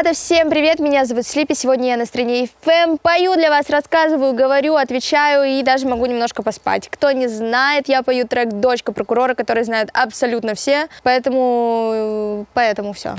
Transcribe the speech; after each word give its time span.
Ребята, 0.00 0.16
всем 0.16 0.48
привет! 0.48 0.78
Меня 0.78 1.04
зовут 1.04 1.26
Слипи. 1.26 1.54
Сегодня 1.54 1.88
я 1.88 1.98
на 1.98 2.06
стране 2.06 2.48
FM. 2.64 2.98
Пою 3.02 3.34
для 3.34 3.50
вас, 3.50 3.68
рассказываю, 3.68 4.32
говорю, 4.32 4.76
отвечаю 4.76 5.44
и 5.44 5.62
даже 5.62 5.86
могу 5.86 6.06
немножко 6.06 6.42
поспать. 6.42 6.88
Кто 6.88 7.10
не 7.10 7.26
знает, 7.26 7.86
я 7.86 8.02
пою 8.02 8.26
трек 8.26 8.48
«Дочка 8.48 8.92
прокурора», 8.92 9.34
который 9.34 9.62
знают 9.62 9.90
абсолютно 9.92 10.54
все. 10.54 10.86
Поэтому, 11.02 12.46
поэтому 12.54 12.94
все. 12.94 13.16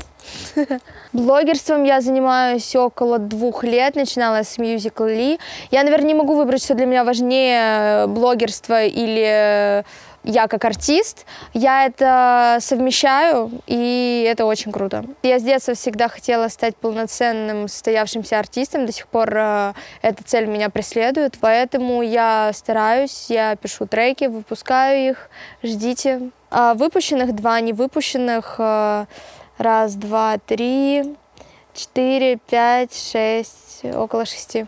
Блогерством 1.13 1.83
я 1.83 2.01
занимаюсь 2.01 2.75
около 2.75 3.19
двух 3.19 3.63
лет, 3.63 3.95
начинала 3.95 4.43
с 4.43 4.57
Musical.ly. 4.57 5.39
Я, 5.69 5.83
наверное, 5.83 6.07
не 6.07 6.15
могу 6.15 6.35
выбрать, 6.35 6.63
что 6.63 6.73
для 6.73 6.87
меня 6.87 7.03
важнее 7.03 8.07
блогерство 8.07 8.83
или 8.83 9.85
я 10.23 10.47
как 10.47 10.65
артист, 10.65 11.25
я 11.53 11.85
это 11.85 12.57
совмещаю, 12.61 13.51
и 13.67 14.25
это 14.27 14.45
очень 14.45 14.71
круто. 14.71 15.05
Я 15.23 15.39
с 15.39 15.43
детства 15.43 15.73
всегда 15.73 16.07
хотела 16.07 16.47
стать 16.47 16.75
полноценным, 16.75 17.67
состоявшимся 17.67 18.39
артистом, 18.39 18.85
до 18.85 18.91
сих 18.91 19.07
пор 19.07 19.31
э, 19.35 19.73
эта 20.01 20.23
цель 20.23 20.45
меня 20.45 20.69
преследует, 20.69 21.37
поэтому 21.39 22.01
я 22.01 22.51
стараюсь, 22.53 23.27
я 23.29 23.55
пишу 23.55 23.87
треки, 23.87 24.25
выпускаю 24.25 25.11
их, 25.11 25.29
ждите. 25.63 26.29
А 26.49 26.73
выпущенных 26.73 27.33
два, 27.33 27.59
не 27.61 27.73
выпущенных 27.73 28.55
э, 28.59 29.05
раз, 29.57 29.95
два, 29.95 30.37
три, 30.37 31.15
четыре, 31.73 32.37
пять, 32.37 32.93
шесть, 32.93 33.83
около 33.83 34.25
шести. 34.25 34.67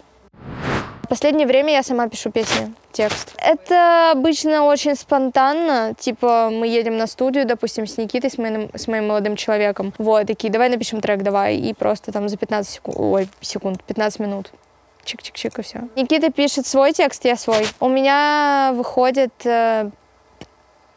Последнее 1.13 1.45
время 1.45 1.73
я 1.73 1.83
сама 1.83 2.09
пишу 2.09 2.31
песни, 2.31 2.73
текст. 2.91 3.35
Это 3.37 4.09
обычно 4.13 4.63
очень 4.63 4.95
спонтанно. 4.95 5.93
Типа 5.93 6.49
мы 6.51 6.65
едем 6.65 6.97
на 6.97 7.05
студию, 7.05 7.45
допустим, 7.45 7.85
с 7.85 7.97
Никитой, 7.97 8.31
с 8.31 8.39
моим, 8.39 8.71
с 8.73 8.87
моим 8.87 9.09
молодым 9.09 9.35
человеком. 9.35 9.93
Вот, 9.99 10.25
такие, 10.25 10.51
давай 10.51 10.69
напишем 10.69 11.01
трек, 11.01 11.21
давай. 11.21 11.57
И 11.57 11.75
просто 11.75 12.11
там 12.11 12.27
за 12.29 12.37
15 12.37 12.73
секунд, 12.73 12.97
ой, 12.99 13.29
секунд, 13.41 13.83
15 13.83 14.21
минут 14.21 14.51
чик-чик-чик 15.05 15.59
и 15.59 15.61
все. 15.61 15.81
Никита 15.95 16.31
пишет 16.31 16.65
свой 16.65 16.93
текст, 16.93 17.23
я 17.25 17.35
свой. 17.35 17.67
У 17.79 17.89
меня 17.89 18.71
выходит 18.73 19.33
э, 19.45 19.91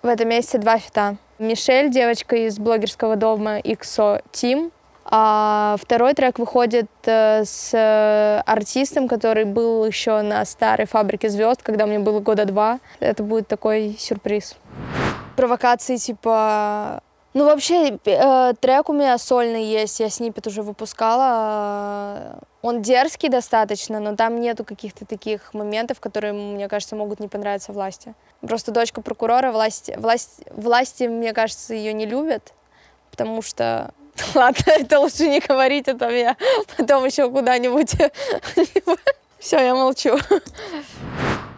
в 0.02 0.06
этом 0.06 0.30
месяце 0.30 0.56
два 0.56 0.78
фита. 0.78 1.18
Мишель, 1.38 1.90
девочка 1.90 2.36
из 2.36 2.58
блогерского 2.58 3.16
дома 3.16 3.58
XO 3.58 4.22
Team, 4.32 4.72
а 5.08 5.76
второй 5.80 6.14
трек 6.14 6.38
выходит 6.40 6.90
э, 7.04 7.44
с 7.44 7.70
э, 7.72 8.42
артистом, 8.44 9.06
который 9.06 9.44
был 9.44 9.84
еще 9.84 10.20
на 10.22 10.44
старой 10.44 10.86
фабрике 10.86 11.28
звезд, 11.28 11.62
когда 11.62 11.86
мне 11.86 12.00
было 12.00 12.18
года 12.18 12.44
два. 12.44 12.80
Это 12.98 13.22
будет 13.22 13.46
такой 13.46 13.96
сюрприз. 13.98 14.56
Провокации 15.36 15.96
типа... 15.96 17.02
Ну, 17.34 17.44
вообще, 17.44 17.98
э, 18.04 18.54
трек 18.58 18.88
у 18.88 18.92
меня 18.92 19.16
сольный 19.18 19.64
есть, 19.64 20.00
я 20.00 20.10
снипет 20.10 20.48
уже 20.48 20.62
выпускала. 20.62 22.40
Он 22.62 22.82
дерзкий 22.82 23.28
достаточно, 23.28 24.00
но 24.00 24.16
там 24.16 24.40
нету 24.40 24.64
каких-то 24.64 25.06
таких 25.06 25.54
моментов, 25.54 26.00
которые, 26.00 26.32
мне 26.32 26.66
кажется, 26.66 26.96
могут 26.96 27.20
не 27.20 27.28
понравиться 27.28 27.72
власти. 27.72 28.14
Просто 28.40 28.72
дочка 28.72 29.02
прокурора, 29.02 29.52
власть, 29.52 29.90
власть, 29.96 30.40
власти, 30.50 31.04
мне 31.04 31.32
кажется, 31.32 31.74
ее 31.74 31.92
не 31.92 32.06
любят, 32.06 32.54
потому 33.10 33.42
что 33.42 33.92
Ладно, 34.34 34.62
это 34.66 35.00
лучше 35.00 35.28
не 35.28 35.40
говорить, 35.40 35.88
это 35.88 36.08
я 36.10 36.36
потом 36.76 37.04
еще 37.04 37.30
куда-нибудь... 37.30 37.94
Все, 39.38 39.60
я 39.60 39.74
молчу. 39.74 40.16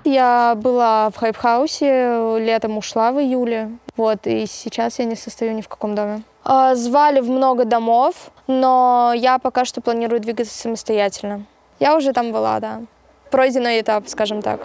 Я 0.05 0.55
была 0.56 1.11
в 1.11 1.17
Хайпхаусе, 1.17 2.39
летом 2.39 2.77
ушла 2.77 3.12
в 3.12 3.20
июле. 3.20 3.70
Вот, 3.97 4.27
и 4.27 4.47
сейчас 4.47 4.98
я 4.98 5.05
не 5.05 5.17
состою 5.17 5.55
ни 5.55 5.62
в 5.62 5.69
каком 5.69 5.94
доме. 5.94 6.22
А, 6.44 6.75
звали 6.75 7.21
в 7.21 7.31
много 7.31 7.65
домов, 7.65 8.31
но 8.47 9.12
я 9.15 9.38
пока 9.38 9.65
что 9.65 9.81
планирую 9.81 10.21
двигаться 10.21 10.56
самостоятельно. 10.56 11.44
Я 11.81 11.97
уже 11.97 12.12
там 12.12 12.32
была, 12.32 12.61
да. 12.61 12.82
Пройденный 13.31 13.81
этап, 13.81 14.09
скажем 14.09 14.43
так. 14.43 14.61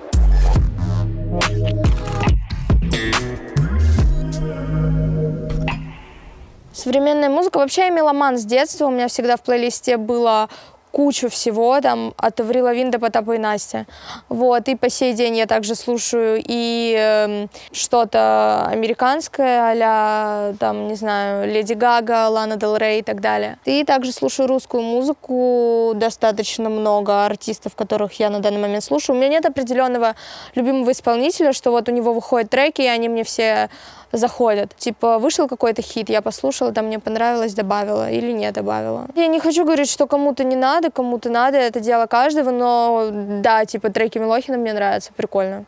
Современная 6.84 7.30
музыка. 7.30 7.60
Вообще 7.60 7.84
я 7.84 7.90
меломан 7.92 8.38
с 8.38 8.44
детства. 8.44 8.88
У 8.88 8.92
меня 8.92 9.08
всегда 9.08 9.38
в 9.38 9.42
плейлисте 9.42 9.96
было 9.96 10.50
кучу 10.92 11.30
всего, 11.30 11.80
там, 11.82 12.14
от 12.18 12.40
Аврила 12.42 12.66
Лавин 12.66 12.92
до 12.92 13.00
Потапа 13.00 13.32
и 13.32 13.38
Насти. 13.38 13.86
Вот, 14.28 14.68
и 14.68 14.76
по 14.76 14.90
сей 14.90 15.14
день 15.14 15.38
я 15.38 15.48
также 15.48 15.76
слушаю 15.76 16.44
и 16.46 16.96
э, 16.96 17.48
что-то 17.72 18.68
американское, 18.70 19.76
а 19.82 20.54
там, 20.60 20.90
не 20.90 20.96
знаю, 20.96 21.52
Леди 21.52 21.74
Гага, 21.74 22.28
Лана 22.28 22.58
Дел 22.58 22.76
Рей 22.76 23.00
и 23.00 23.02
так 23.02 23.22
далее. 23.22 23.58
И 23.66 23.84
также 23.86 24.12
слушаю 24.12 24.48
русскую 24.48 24.84
музыку, 24.84 25.94
достаточно 25.96 26.70
много 26.70 27.26
артистов, 27.26 27.76
которых 27.76 28.14
я 28.20 28.30
на 28.30 28.40
данный 28.40 28.60
момент 28.60 28.84
слушаю. 28.84 29.16
У 29.16 29.20
меня 29.20 29.30
нет 29.30 29.46
определенного 29.46 30.16
любимого 30.54 30.92
исполнителя, 30.92 31.54
что 31.54 31.72
вот 31.72 31.90
у 31.90 31.92
него 31.92 32.14
выходят 32.14 32.52
треки, 32.52 32.82
и 32.82 32.88
они 32.88 33.10
мне 33.10 33.24
все 33.24 33.72
заходят. 34.14 34.76
Типа, 34.76 35.18
вышел 35.18 35.48
какой-то 35.48 35.82
хит, 35.82 36.10
я 36.10 36.22
послушала, 36.22 36.72
там 36.72 36.86
мне 36.86 37.00
понравилось, 37.00 37.54
добавила 37.54 38.10
или 38.10 38.32
не 38.32 38.52
добавила. 38.52 39.08
Я 39.16 39.28
не 39.28 39.40
хочу 39.40 39.66
говорить, 39.66 39.90
что 39.90 40.08
кому-то 40.08 40.44
не 40.44 40.56
надо, 40.56 40.92
кому-то 40.92 41.30
надо, 41.30 41.58
это 41.58 41.80
дело 41.80 42.06
каждого, 42.06 42.52
но 42.52 43.10
да, 43.12 43.66
типа, 43.66 43.90
треки 43.90 44.20
Милохина 44.20 44.58
мне 44.58 44.74
нравятся, 44.74 45.12
прикольно. 45.14 45.66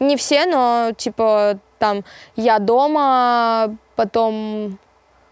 Не 0.00 0.16
все, 0.16 0.46
но, 0.46 0.90
типа, 0.96 1.58
там, 1.78 2.04
«Я 2.34 2.58
дома», 2.58 3.76
потом, 3.94 4.78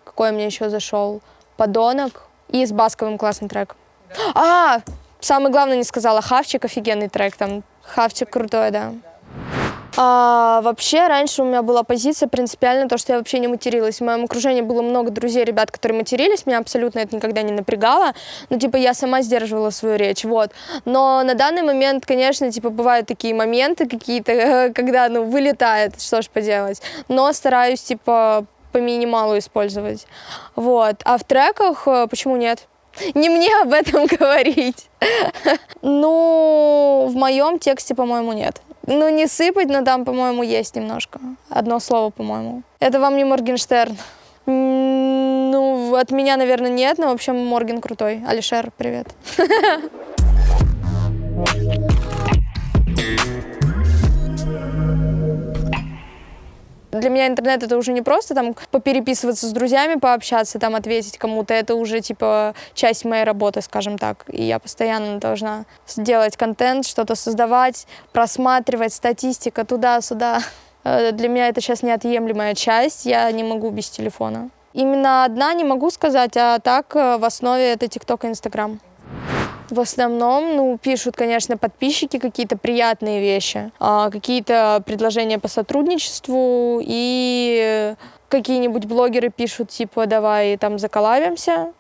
какой 0.05 0.33
мне 0.33 0.47
еще 0.47 0.71
зашел, 0.71 1.21
«Подонок» 1.57 2.23
и 2.49 2.65
с 2.65 2.73
Басковым 2.73 3.19
классный 3.19 3.49
трек. 3.49 3.77
А, 4.35 4.81
самое 5.21 5.51
главное 5.51 5.77
не 5.77 5.85
сказала, 5.85 6.23
«Хавчик» 6.23 6.65
офигенный 6.65 7.09
трек, 7.09 7.37
там, 7.37 7.63
«Хавчик» 7.83 8.31
крутой, 8.31 8.71
да. 8.71 8.93
А, 9.97 10.61
вообще, 10.63 11.07
раньше 11.07 11.43
у 11.43 11.45
меня 11.45 11.63
была 11.63 11.85
позиция 11.85 12.29
принципиально 12.29 12.89
то, 12.89 12.99
что 12.99 13.13
я 13.13 13.19
вообще 13.19 13.39
не 13.39 13.47
материлась. 13.47 13.99
В 13.99 14.05
моем 14.05 14.25
окружении 14.25 14.63
было 14.63 14.83
много 14.83 15.11
друзей, 15.11 15.45
ребят, 15.45 15.71
которые 15.71 15.99
матерились, 15.99 16.47
меня 16.47 16.59
абсолютно 16.59 16.99
это 17.01 17.15
никогда 17.15 17.43
не 17.43 17.53
напрягало. 17.53 18.13
Ну, 18.51 18.59
типа, 18.59 18.77
я 18.77 18.93
сама 18.95 19.23
сдерживала 19.23 19.71
свою 19.71 19.97
речь, 19.97 20.25
вот. 20.25 20.51
Но 20.85 21.23
на 21.23 21.35
данный 21.35 21.63
момент, 21.63 22.07
конечно, 22.07 22.51
типа, 22.51 22.71
бывают 22.71 23.07
такие 23.07 23.35
моменты 23.35 23.89
какие-то, 23.89 24.73
когда, 24.75 25.09
ну, 25.09 25.25
вылетает, 25.25 26.01
что 26.01 26.23
ж 26.23 26.29
поделать. 26.29 26.83
Но 27.09 27.33
стараюсь, 27.33 27.83
типа, 27.83 28.47
по 28.73 28.79
минималу 28.79 29.39
использовать. 29.39 30.07
Вот. 30.57 30.97
А 31.05 31.17
в 31.19 31.23
треках 31.23 31.87
э, 31.87 32.09
почему 32.09 32.37
нет? 32.37 32.67
Не 33.15 33.29
мне 33.29 33.57
об 33.63 33.73
этом 33.73 34.07
говорить. 34.19 34.89
Ну, 35.83 37.07
в 37.09 37.15
моем 37.15 37.61
тексте, 37.61 37.95
по-моему, 37.95 38.33
нет. 38.33 38.61
Ну, 38.87 39.09
не 39.09 39.27
сыпать, 39.27 39.69
но 39.69 39.83
там, 39.83 40.05
по-моему, 40.05 40.43
есть 40.43 40.77
немножко. 40.77 41.21
Одно 41.49 41.81
слово, 41.81 42.11
по-моему. 42.11 42.63
Это 42.81 43.01
вам 43.01 43.17
не 43.17 43.25
Моргенштерн. 43.25 43.97
Ну, 44.47 45.95
от 45.95 46.11
меня, 46.11 46.37
наверное, 46.37 46.71
нет, 46.71 46.99
но, 46.99 47.09
в 47.09 47.13
общем, 47.13 47.47
Морген 47.47 47.81
крутой. 47.81 48.23
Алишер, 48.27 48.71
привет. 48.77 49.09
Для 56.95 57.11
меня 57.11 57.27
интернет 57.27 57.63
это 57.65 57.77
уже 57.77 57.93
не 57.93 58.03
просто 58.03 58.35
там 58.35 58.55
попереписываться 58.71 59.49
с 59.49 59.51
друзьями, 59.51 59.99
пообщаться, 59.99 60.61
там 60.61 60.77
ответить 60.77 61.19
кому-то. 61.19 61.53
Это 61.53 61.75
уже 61.75 62.01
типа 62.01 62.55
часть 62.73 63.05
моей 63.05 63.25
работы, 63.25 63.63
скажем 63.63 63.99
так. 63.99 64.25
И 64.29 64.45
я 64.45 64.61
постоянно 64.61 65.19
должна 65.19 65.65
сделать 65.89 66.37
контент, 66.37 66.87
что-то 66.87 67.17
создавать, 67.17 67.89
просматривать, 68.13 68.93
статистика 68.93 69.65
туда-сюда. 69.65 70.41
Э, 70.85 71.11
для 71.11 71.29
меня 71.29 71.49
это 71.49 71.61
сейчас 71.61 71.83
неотъемлемая 71.83 72.55
часть. 72.55 73.07
Я 73.07 73.29
не 73.33 73.43
могу 73.43 73.71
без 73.71 73.91
телефона. 73.91 74.51
Именно 74.73 75.25
одна 75.25 75.53
не 75.55 75.65
могу 75.65 75.91
сказать, 75.91 76.37
а 76.37 76.61
так 76.61 76.95
э, 76.95 77.17
в 77.17 77.25
основе 77.25 77.73
это 77.73 77.89
ТикТок 77.89 78.25
и 78.25 78.29
Инстаграм. 78.29 78.79
В 79.71 79.81
основном, 79.81 80.57
ну, 80.57 80.79
пишут, 80.79 81.17
конечно, 81.17 81.57
подписчики 81.57 82.19
какие-то 82.19 82.59
приятные 82.59 83.21
вещи, 83.21 83.73
а, 83.81 84.11
какие-то 84.11 84.83
предложения 84.85 85.39
по 85.39 85.49
сотрудничеству 85.49 86.81
и 86.83 87.95
какие-нибудь 88.29 88.85
блогеры 88.85 89.31
пишут, 89.31 89.71
типа, 89.71 90.07
давай 90.07 90.57
там 90.59 90.79
заколабимся, 90.79 91.73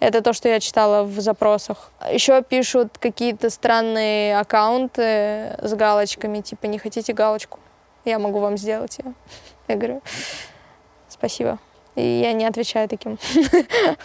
это 0.00 0.20
то, 0.20 0.32
что 0.32 0.48
я 0.48 0.60
читала 0.60 1.02
в 1.02 1.18
запросах. 1.20 1.90
Еще 2.12 2.42
пишут 2.42 2.98
какие-то 2.98 3.50
странные 3.50 4.38
аккаунты 4.38 5.56
с 5.62 5.74
галочками, 5.74 6.40
типа, 6.40 6.66
не 6.66 6.78
хотите 6.78 7.12
галочку? 7.12 7.58
Я 8.04 8.18
могу 8.18 8.38
вам 8.38 8.58
сделать 8.58 8.98
ее. 8.98 9.14
Я 9.66 9.76
говорю, 9.76 10.02
спасибо. 11.08 11.58
И 11.94 12.02
я 12.02 12.32
не 12.32 12.44
отвечаю 12.44 12.88
таким. 12.88 13.18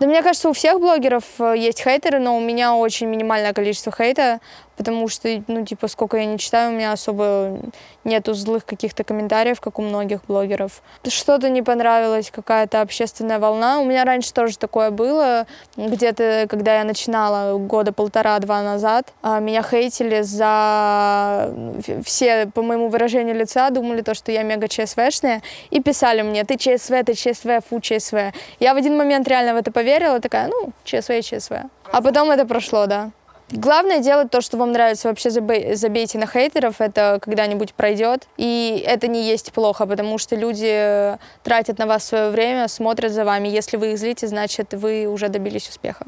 Да 0.00 0.06
мне 0.06 0.22
кажется, 0.22 0.48
у 0.48 0.54
всех 0.54 0.80
блогеров 0.80 1.24
э, 1.38 1.54
есть 1.58 1.82
хейтеры, 1.82 2.20
но 2.20 2.34
у 2.34 2.40
меня 2.40 2.74
очень 2.74 3.06
минимальное 3.06 3.52
количество 3.52 3.92
хейта, 3.92 4.40
потому 4.80 5.08
что, 5.08 5.28
ну, 5.46 5.66
типа, 5.66 5.88
сколько 5.88 6.16
я 6.16 6.24
не 6.24 6.38
читаю, 6.38 6.70
у 6.70 6.74
меня 6.74 6.92
особо 6.92 7.58
нету 8.04 8.32
злых 8.32 8.64
каких-то 8.64 9.04
комментариев, 9.04 9.60
как 9.60 9.78
у 9.78 9.82
многих 9.82 10.20
блогеров. 10.26 10.80
Что-то 11.06 11.50
не 11.50 11.60
понравилось, 11.60 12.30
какая-то 12.30 12.80
общественная 12.80 13.38
волна. 13.38 13.80
У 13.80 13.84
меня 13.84 14.06
раньше 14.06 14.32
тоже 14.32 14.56
такое 14.56 14.90
было, 14.90 15.46
где-то, 15.76 16.46
когда 16.48 16.78
я 16.78 16.84
начинала 16.84 17.58
года 17.58 17.92
полтора-два 17.92 18.62
назад, 18.62 19.12
а, 19.20 19.38
меня 19.40 19.62
хейтили 19.62 20.22
за... 20.22 21.52
Все, 22.02 22.46
по 22.46 22.62
моему 22.62 22.88
выражению 22.88 23.36
лица, 23.36 23.68
думали 23.68 24.00
то, 24.00 24.14
что 24.14 24.32
я 24.32 24.42
мега 24.44 24.66
ЧСВшная, 24.66 25.42
и 25.68 25.82
писали 25.82 26.22
мне, 26.22 26.44
ты 26.44 26.56
ЧСВ, 26.56 27.04
ты 27.04 27.12
ЧСВ, 27.12 27.60
фу, 27.68 27.80
ЧСВ. 27.80 28.32
Я 28.60 28.72
в 28.72 28.78
один 28.78 28.96
момент 28.96 29.28
реально 29.28 29.52
в 29.52 29.56
это 29.58 29.70
поверила, 29.72 30.20
такая, 30.20 30.48
ну, 30.48 30.72
ЧСВ 30.84 31.20
ЧСВ. 31.20 31.52
А 31.92 32.00
потом 32.00 32.30
это 32.30 32.46
прошло, 32.46 32.86
да. 32.86 33.10
Главное 33.52 33.98
делать 33.98 34.30
то, 34.30 34.40
что 34.40 34.56
вам 34.56 34.72
нравится. 34.72 35.08
Вообще 35.08 35.30
забейте 35.30 36.18
на 36.18 36.26
хейтеров, 36.26 36.80
это 36.80 37.18
когда-нибудь 37.20 37.74
пройдет. 37.74 38.28
И 38.36 38.82
это 38.86 39.08
не 39.08 39.24
есть 39.28 39.52
плохо, 39.52 39.86
потому 39.86 40.18
что 40.18 40.36
люди 40.36 41.18
тратят 41.42 41.78
на 41.78 41.86
вас 41.86 42.04
свое 42.04 42.30
время, 42.30 42.68
смотрят 42.68 43.12
за 43.12 43.24
вами. 43.24 43.48
Если 43.48 43.76
вы 43.76 43.92
их 43.92 43.98
злите, 43.98 44.28
значит, 44.28 44.72
вы 44.74 45.06
уже 45.06 45.28
добились 45.28 45.68
успеха. 45.68 46.06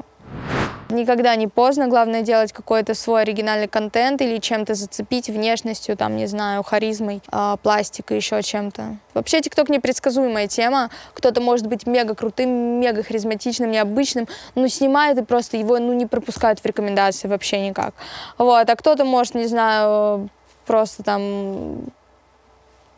Никогда 0.89 1.35
не 1.35 1.47
поздно, 1.47 1.87
главное 1.87 2.21
делать 2.21 2.51
какой-то 2.51 2.93
свой 2.93 3.21
оригинальный 3.21 3.67
контент 3.67 4.21
или 4.21 4.37
чем-то 4.37 4.73
зацепить 4.73 5.27
внешностью, 5.29 5.97
там, 5.97 6.15
не 6.15 6.27
знаю, 6.27 6.63
харизмой, 6.63 7.21
э, 7.31 7.55
пластикой, 7.61 8.17
еще 8.17 8.41
чем-то. 8.41 8.97
Вообще 9.13 9.41
ТикТок 9.41 9.69
непредсказуемая 9.69 10.47
тема. 10.47 10.89
Кто-то 11.13 11.41
может 11.41 11.67
быть 11.67 11.87
мега 11.87 12.15
крутым, 12.15 12.49
мега 12.79 13.03
харизматичным, 13.03 13.71
необычным, 13.71 14.27
но 14.55 14.67
снимает 14.67 15.17
и 15.17 15.23
просто 15.23 15.57
его 15.57 15.79
ну, 15.79 15.93
не 15.93 16.05
пропускают 16.05 16.59
в 16.59 16.65
рекомендации 16.65 17.27
вообще 17.27 17.67
никак. 17.67 17.93
Вот. 18.37 18.69
А 18.69 18.75
кто-то 18.75 19.05
может, 19.05 19.35
не 19.35 19.47
знаю, 19.47 20.29
просто 20.65 21.03
там 21.03 21.85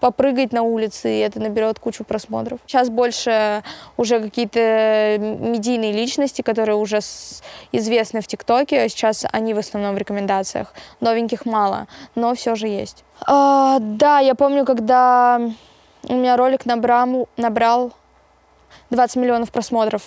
попрыгать 0.06 0.54
на 0.54 0.62
улице, 0.62 1.10
и 1.12 1.19
это 1.22 1.40
наберет 1.40 1.80
кучу 1.80 2.04
просмотров. 2.04 2.60
Сейчас 2.68 2.92
больше 2.92 3.63
уже 3.98 4.19
какие-то 4.19 5.18
медийные 5.19 5.94
личности, 5.94 6.44
которые 6.44 6.75
уже 6.75 7.00
известны 7.72 8.22
в 8.22 8.28
ТикТоке, 8.28 8.88
сейчас 8.88 9.25
они 9.31 9.56
в 9.56 9.57
основном 9.57 9.96
в 9.96 9.98
рекомендациях. 9.98 10.75
Новеньких 11.00 11.48
мало, 11.48 11.88
но 12.13 12.36
все 12.36 12.54
же 12.54 12.68
есть. 12.68 13.04
А, 13.25 13.80
да, 13.80 14.19
я 14.19 14.36
помню, 14.36 14.63
когда 14.63 15.42
у 16.08 16.13
меня 16.13 16.38
ролик 16.38 16.68
набрал, 16.68 17.28
набрал 17.36 17.92
20 18.92 19.16
миллионов 19.16 19.51
просмотров. 19.51 20.04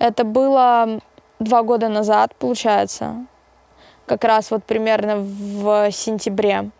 Это 0.00 0.24
было 0.24 0.98
два 1.38 1.62
года 1.62 1.88
назад, 1.88 2.34
получается, 2.34 3.24
как 4.04 4.24
раз 4.24 4.50
вот 4.50 4.64
примерно 4.64 5.18
в 5.18 5.92
сентябре. 5.92 6.72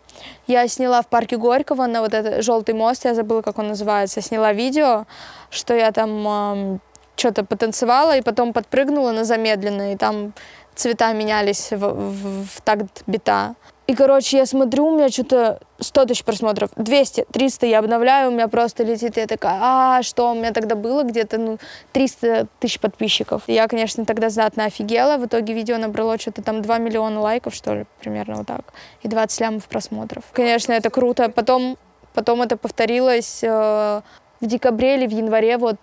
Я 0.47 0.67
сняла 0.67 1.01
в 1.01 1.07
парке 1.07 1.37
Горького 1.37 1.87
на 1.87 2.01
вот 2.01 2.13
этот 2.13 2.43
желтый 2.43 2.75
мост, 2.75 3.05
я 3.05 3.13
забыла, 3.13 3.41
как 3.41 3.59
он 3.59 3.69
называется. 3.69 4.21
Сняла 4.21 4.53
видео, 4.53 5.05
что 5.49 5.73
я 5.73 5.91
там 5.91 6.27
э, 6.27 6.79
что-то 7.15 7.43
потанцевала 7.43 8.17
и 8.17 8.21
потом 8.21 8.53
подпрыгнула 8.53 9.11
на 9.11 9.23
замедленное, 9.23 9.93
и 9.93 9.97
там 9.97 10.33
цвета 10.75 11.13
менялись 11.13 11.71
в, 11.71 11.77
в, 11.77 12.45
в 12.45 12.61
такт 12.61 13.03
бита. 13.07 13.55
И, 13.85 13.95
короче, 13.95 14.37
я 14.37 14.45
смотрю, 14.45 14.87
у 14.87 14.95
меня 14.95 15.09
что-то 15.09 15.59
100 15.79 16.05
тысяч 16.05 16.23
просмотров, 16.23 16.69
200, 16.77 17.25
300 17.31 17.65
я 17.65 17.79
обновляю, 17.79 18.29
у 18.29 18.33
меня 18.33 18.47
просто 18.47 18.83
летит, 18.83 19.17
я 19.17 19.27
такая, 19.27 19.59
а, 19.61 20.03
что, 20.03 20.31
у 20.31 20.35
меня 20.35 20.53
тогда 20.53 20.75
было 20.75 21.03
где-то, 21.03 21.37
ну, 21.37 21.57
300 21.91 22.47
тысяч 22.59 22.79
подписчиков. 22.79 23.43
Я, 23.47 23.67
конечно, 23.67 24.05
тогда 24.05 24.29
знатно 24.29 24.65
офигела, 24.65 25.17
в 25.17 25.25
итоге 25.25 25.53
видео 25.53 25.77
набрало 25.77 26.17
что-то 26.17 26.41
там 26.41 26.61
2 26.61 26.77
миллиона 26.77 27.19
лайков, 27.19 27.53
что 27.53 27.73
ли, 27.73 27.85
примерно 27.99 28.35
вот 28.35 28.47
так, 28.47 28.73
и 29.01 29.09
20 29.09 29.41
лямов 29.41 29.65
просмотров. 29.65 30.23
Конечно, 30.31 30.71
это 30.71 30.89
круто. 30.89 31.27
Потом, 31.27 31.77
потом 32.13 32.41
это 32.41 32.55
повторилось 32.55 33.43
э, 33.43 34.01
в 34.39 34.45
декабре 34.45 34.95
или 34.95 35.07
в 35.07 35.11
январе, 35.11 35.57
вот 35.57 35.75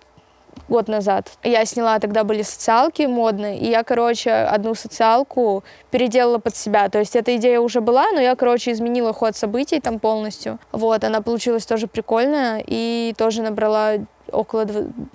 год 0.70 0.88
назад. 0.88 1.32
Я 1.42 1.66
сняла, 1.66 1.98
тогда 1.98 2.24
были 2.24 2.42
социалки 2.42 3.02
модные, 3.02 3.58
и 3.58 3.68
я, 3.68 3.82
короче, 3.82 4.30
одну 4.30 4.74
социалку 4.74 5.64
переделала 5.90 6.38
под 6.38 6.56
себя. 6.56 6.88
То 6.88 6.98
есть 7.00 7.16
эта 7.16 7.36
идея 7.36 7.60
уже 7.60 7.80
была, 7.80 8.10
но 8.12 8.20
я, 8.20 8.34
короче, 8.36 8.72
изменила 8.72 9.12
ход 9.12 9.36
событий 9.36 9.80
там 9.80 9.98
полностью. 9.98 10.58
Вот, 10.72 11.04
она 11.04 11.20
получилась 11.20 11.66
тоже 11.66 11.86
прикольная 11.86 12.62
и 12.66 13.14
тоже 13.18 13.42
набрала 13.42 13.94
около 14.32 14.64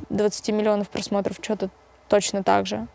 20 0.10 0.50
миллионов 0.50 0.90
просмотров, 0.90 1.38
что-то 1.42 1.70
точно 2.10 2.44
так 2.44 2.68
же. 2.68 2.88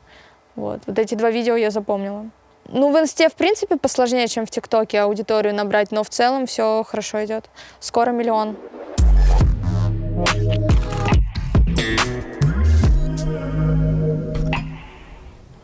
Вот. 0.55 0.81
вот 0.87 0.99
эти 0.99 1.15
два 1.15 1.31
видео 1.31 1.57
я 1.57 1.71
запомнила. 1.71 2.27
Ну, 2.69 2.93
в 2.93 3.01
инсте, 3.01 3.29
в 3.29 3.35
принципе, 3.35 3.77
посложнее, 3.77 4.29
чем 4.29 4.47
в 4.47 4.51
ТикТоке 4.51 5.01
аудиторию 5.01 5.55
набрать, 5.55 5.91
но 5.91 6.05
в 6.05 6.11
целом 6.11 6.47
все 6.47 6.85
хорошо 6.87 7.25
идет. 7.25 7.47
Скоро 7.81 8.11
миллион. 8.11 8.57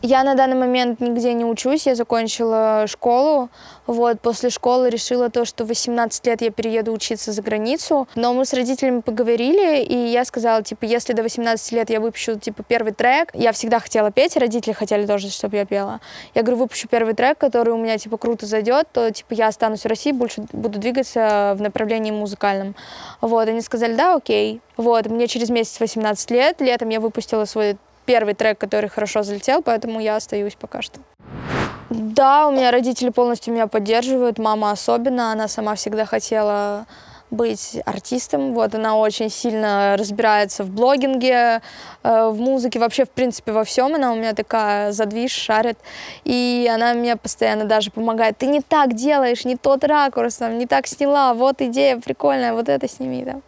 Я 0.09 0.23
на 0.23 0.35
данный 0.35 0.55
момент 0.55 1.01
нигде 1.01 1.33
не 1.33 1.43
учусь, 1.43 1.85
я 1.85 1.93
закончила 1.93 2.85
школу. 2.87 3.49
Вот, 3.87 4.21
после 4.21 4.49
школы 4.49 4.89
решила 4.89 5.29
то, 5.29 5.43
что 5.43 5.65
в 5.65 5.67
18 5.67 6.25
лет 6.27 6.41
я 6.41 6.49
перееду 6.49 6.93
учиться 6.93 7.33
за 7.33 7.41
границу. 7.41 8.07
Но 8.15 8.33
мы 8.33 8.45
с 8.45 8.53
родителями 8.53 9.01
поговорили, 9.01 9.83
и 9.83 9.97
я 9.97 10.23
сказала, 10.23 10.63
типа, 10.63 10.85
если 10.85 11.11
до 11.11 11.23
18 11.23 11.73
лет 11.73 11.89
я 11.89 11.99
выпущу, 11.99 12.39
типа, 12.39 12.63
первый 12.63 12.93
трек, 12.93 13.31
я 13.33 13.51
всегда 13.51 13.79
хотела 13.79 14.09
петь, 14.09 14.37
родители 14.37 14.71
хотели 14.71 15.05
тоже, 15.05 15.29
чтобы 15.29 15.57
я 15.57 15.65
пела. 15.65 15.99
Я 16.33 16.43
говорю, 16.43 16.61
выпущу 16.61 16.87
первый 16.87 17.13
трек, 17.13 17.37
который 17.37 17.73
у 17.73 17.77
меня, 17.77 17.97
типа, 17.97 18.15
круто 18.15 18.45
зайдет, 18.45 18.87
то, 18.93 19.11
типа, 19.11 19.33
я 19.33 19.47
останусь 19.47 19.81
в 19.81 19.87
России, 19.87 20.13
больше 20.13 20.45
буду 20.53 20.79
двигаться 20.79 21.53
в 21.57 21.61
направлении 21.61 22.11
музыкальном. 22.11 22.75
Вот, 23.19 23.49
они 23.49 23.59
сказали, 23.59 23.93
да, 23.93 24.15
окей. 24.15 24.61
Вот, 24.77 25.07
мне 25.07 25.27
через 25.27 25.49
месяц 25.49 25.81
18 25.81 26.31
лет, 26.31 26.61
летом 26.61 26.87
я 26.87 27.01
выпустила 27.01 27.43
свой 27.43 27.77
первый 28.07 28.33
трек, 28.33 28.57
который 28.57 28.89
хорошо 28.89 29.21
залетел, 29.21 29.61
поэтому 29.61 29.99
я 29.99 30.15
остаюсь 30.15 30.55
пока 30.55 30.81
что. 30.81 30.99
Да, 31.89 32.47
у 32.47 32.51
меня 32.51 32.71
родители 32.71 33.09
полностью 33.09 33.53
меня 33.53 33.67
поддерживают, 33.67 34.39
мама 34.39 34.71
особенно, 34.71 35.31
она 35.31 35.47
сама 35.47 35.75
всегда 35.75 36.05
хотела 36.05 36.85
быть 37.31 37.77
артистом. 37.85 38.53
Вот 38.53 38.73
она 38.75 38.97
очень 38.97 39.29
сильно 39.29 39.95
разбирается 39.97 40.63
в 40.63 40.69
блогинге, 40.69 41.61
э, 42.03 42.29
в 42.29 42.39
музыке, 42.39 42.79
вообще, 42.79 43.03
в 43.05 43.09
принципе, 43.09 43.51
во 43.51 43.63
всем. 43.63 43.95
Она 43.95 44.13
у 44.13 44.15
меня 44.15 44.33
такая 44.33 44.91
задвиж, 44.91 45.31
шарит. 45.31 45.77
И 46.23 46.69
она 46.73 46.93
мне 46.93 47.17
постоянно 47.17 47.65
даже 47.65 47.91
помогает. 47.91 48.37
Ты 48.37 48.47
не 48.47 48.61
так 48.61 48.93
делаешь, 48.93 49.45
не 49.45 49.57
тот 49.57 49.83
ракурс, 49.83 50.35
там, 50.35 50.57
не 50.57 50.65
так 50.65 50.87
сняла, 50.87 51.33
вот 51.33 51.61
идея 51.61 51.97
прикольная, 51.97 52.53
вот 52.53 52.69
это 52.69 52.87
сними. 52.87 53.25
Там 53.25 53.41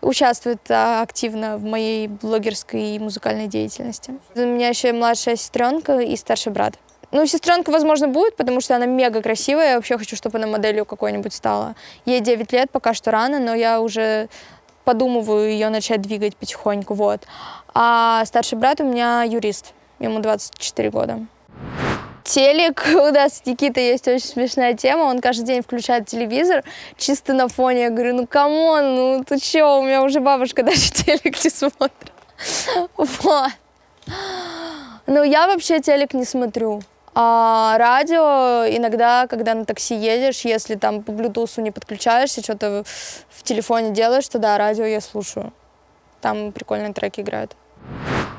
участвует 0.00 0.60
а, 0.70 1.02
активно 1.02 1.56
в 1.56 1.64
моей 1.64 2.08
блогерской 2.08 2.80
и 2.80 2.98
музыкальной 2.98 3.46
деятельности. 3.46 4.14
У 4.34 4.40
меня 4.40 4.68
еще 4.68 4.92
младшая 4.92 5.36
сестренка 5.36 5.98
и 5.98 6.16
старший 6.16 6.52
брат. 6.52 6.74
Ну, 7.10 7.24
сестренка, 7.26 7.70
возможно, 7.70 8.06
будет, 8.06 8.36
потому 8.36 8.60
что 8.60 8.76
она 8.76 8.84
мега 8.84 9.22
красивая. 9.22 9.70
Я 9.70 9.76
вообще 9.76 9.96
хочу, 9.96 10.14
чтобы 10.14 10.38
она 10.38 10.46
моделью 10.46 10.84
какой-нибудь 10.84 11.32
стала. 11.32 11.74
Ей 12.04 12.20
9 12.20 12.52
лет, 12.52 12.70
пока 12.70 12.92
что 12.92 13.10
рано, 13.10 13.38
но 13.38 13.54
я 13.54 13.80
уже 13.80 14.28
подумываю 14.84 15.50
ее 15.50 15.70
начать 15.70 16.02
двигать 16.02 16.36
потихоньку, 16.36 16.94
вот. 16.94 17.26
А 17.74 18.24
старший 18.26 18.58
брат 18.58 18.80
у 18.80 18.84
меня 18.84 19.22
юрист, 19.22 19.72
ему 19.98 20.20
24 20.20 20.90
года 20.90 21.20
телек. 22.28 22.84
У 22.94 23.12
нас 23.12 23.38
с 23.38 23.46
Никитой 23.46 23.88
есть 23.88 24.06
очень 24.06 24.26
смешная 24.26 24.74
тема. 24.74 25.04
Он 25.04 25.20
каждый 25.20 25.46
день 25.46 25.62
включает 25.62 26.06
телевизор 26.06 26.62
чисто 26.96 27.32
на 27.32 27.48
фоне. 27.48 27.82
Я 27.82 27.90
говорю, 27.90 28.14
ну 28.14 28.26
come 28.26 28.65
on, 28.65 28.94
ну 28.94 29.24
ты 29.24 29.38
чё, 29.40 29.78
у 29.78 29.82
меня 29.82 30.02
уже 30.02 30.20
бабушка 30.20 30.62
даже 30.68 30.90
телек 30.90 31.44
не 31.44 31.50
смотрит. 31.50 32.12
Вот. 32.96 33.50
Ну, 35.06 35.22
я 35.22 35.46
вообще 35.46 35.80
телек 35.80 36.14
не 36.14 36.24
смотрю. 36.24 36.82
А 37.14 37.76
радио 37.78 38.64
иногда, 38.76 39.26
когда 39.26 39.54
на 39.54 39.64
такси 39.64 39.94
едешь, 39.94 40.42
если 40.42 40.76
там 40.76 41.02
по 41.02 41.10
Bluetooth 41.10 41.60
не 41.60 41.70
подключаешься, 41.70 42.42
что-то 42.42 42.84
в 43.28 43.42
телефоне 43.42 43.90
делаешь, 43.90 44.28
то 44.28 44.38
да, 44.38 44.56
радио 44.56 44.84
я 44.84 45.00
слушаю. 45.00 45.52
Там 46.20 46.52
прикольные 46.52 46.92
треки 46.92 47.20
играют. 47.20 47.56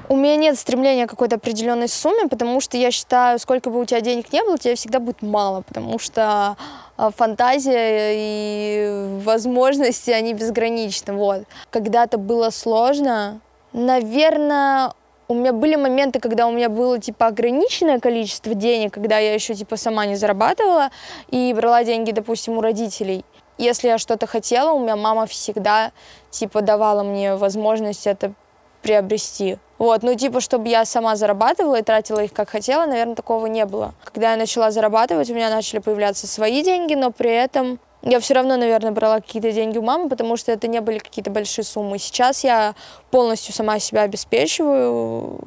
У 0.09 0.15
меня 0.15 0.37
нет 0.37 0.57
стремления 0.57 1.05
к 1.05 1.11
какой-то 1.11 1.35
определенной 1.35 1.87
сумме, 1.87 2.27
потому 2.27 2.61
что 2.61 2.77
я 2.77 2.89
считаю, 2.89 3.37
сколько 3.37 3.69
бы 3.69 3.79
у 3.79 3.85
тебя 3.85 4.01
денег 4.01 4.33
не 4.33 4.43
было, 4.43 4.57
тебе 4.57 4.73
всегда 4.73 4.99
будет 4.99 5.21
мало, 5.21 5.61
потому 5.61 5.99
что 5.99 6.57
а, 6.97 7.11
фантазия 7.11 8.13
и 8.15 9.19
возможности, 9.23 10.09
они 10.09 10.33
безграничны. 10.33 11.13
Вот. 11.13 11.43
Когда-то 11.69 12.17
было 12.17 12.49
сложно. 12.49 13.39
Наверное, 13.71 14.93
у 15.27 15.35
меня 15.35 15.53
были 15.53 15.75
моменты, 15.75 16.19
когда 16.19 16.47
у 16.47 16.51
меня 16.51 16.69
было 16.69 16.99
типа 16.99 17.27
ограниченное 17.27 17.99
количество 17.99 18.55
денег, 18.55 18.95
когда 18.95 19.19
я 19.19 19.35
еще 19.35 19.53
типа 19.53 19.77
сама 19.77 20.07
не 20.07 20.15
зарабатывала 20.15 20.89
и 21.29 21.53
брала 21.53 21.83
деньги, 21.83 22.11
допустим, 22.11 22.57
у 22.57 22.61
родителей. 22.61 23.23
Если 23.59 23.89
я 23.89 23.99
что-то 23.99 24.25
хотела, 24.25 24.71
у 24.71 24.79
меня 24.79 24.95
мама 24.95 25.27
всегда 25.27 25.91
типа 26.31 26.61
давала 26.61 27.03
мне 27.03 27.35
возможность 27.35 28.07
это 28.07 28.33
приобрести. 28.81 29.57
Вот, 29.77 30.03
ну, 30.03 30.15
типа, 30.15 30.41
чтобы 30.41 30.67
я 30.67 30.83
сама 30.85 31.15
зарабатывала 31.15 31.79
и 31.79 31.83
тратила 31.83 32.23
их 32.23 32.33
как 32.33 32.49
хотела, 32.49 32.85
наверное, 32.85 33.15
такого 33.15 33.45
не 33.45 33.65
было. 33.65 33.93
Когда 34.03 34.31
я 34.31 34.37
начала 34.37 34.71
зарабатывать, 34.71 35.29
у 35.29 35.33
меня 35.33 35.49
начали 35.49 35.79
появляться 35.79 36.27
свои 36.27 36.63
деньги, 36.63 36.95
но 36.95 37.11
при 37.11 37.31
этом 37.31 37.79
я 38.01 38.19
все 38.19 38.33
равно, 38.33 38.55
наверное, 38.57 38.91
брала 38.91 39.19
какие-то 39.19 39.51
деньги 39.51 39.77
у 39.77 39.81
мамы, 39.81 40.09
потому 40.09 40.37
что 40.37 40.51
это 40.51 40.67
не 40.67 40.79
были 40.81 40.99
какие-то 40.99 41.31
большие 41.31 41.65
суммы. 41.65 41.97
Сейчас 41.97 42.43
я 42.43 42.75
полностью 43.11 43.53
сама 43.53 43.79
себя 43.79 44.03
обеспечиваю, 44.03 45.39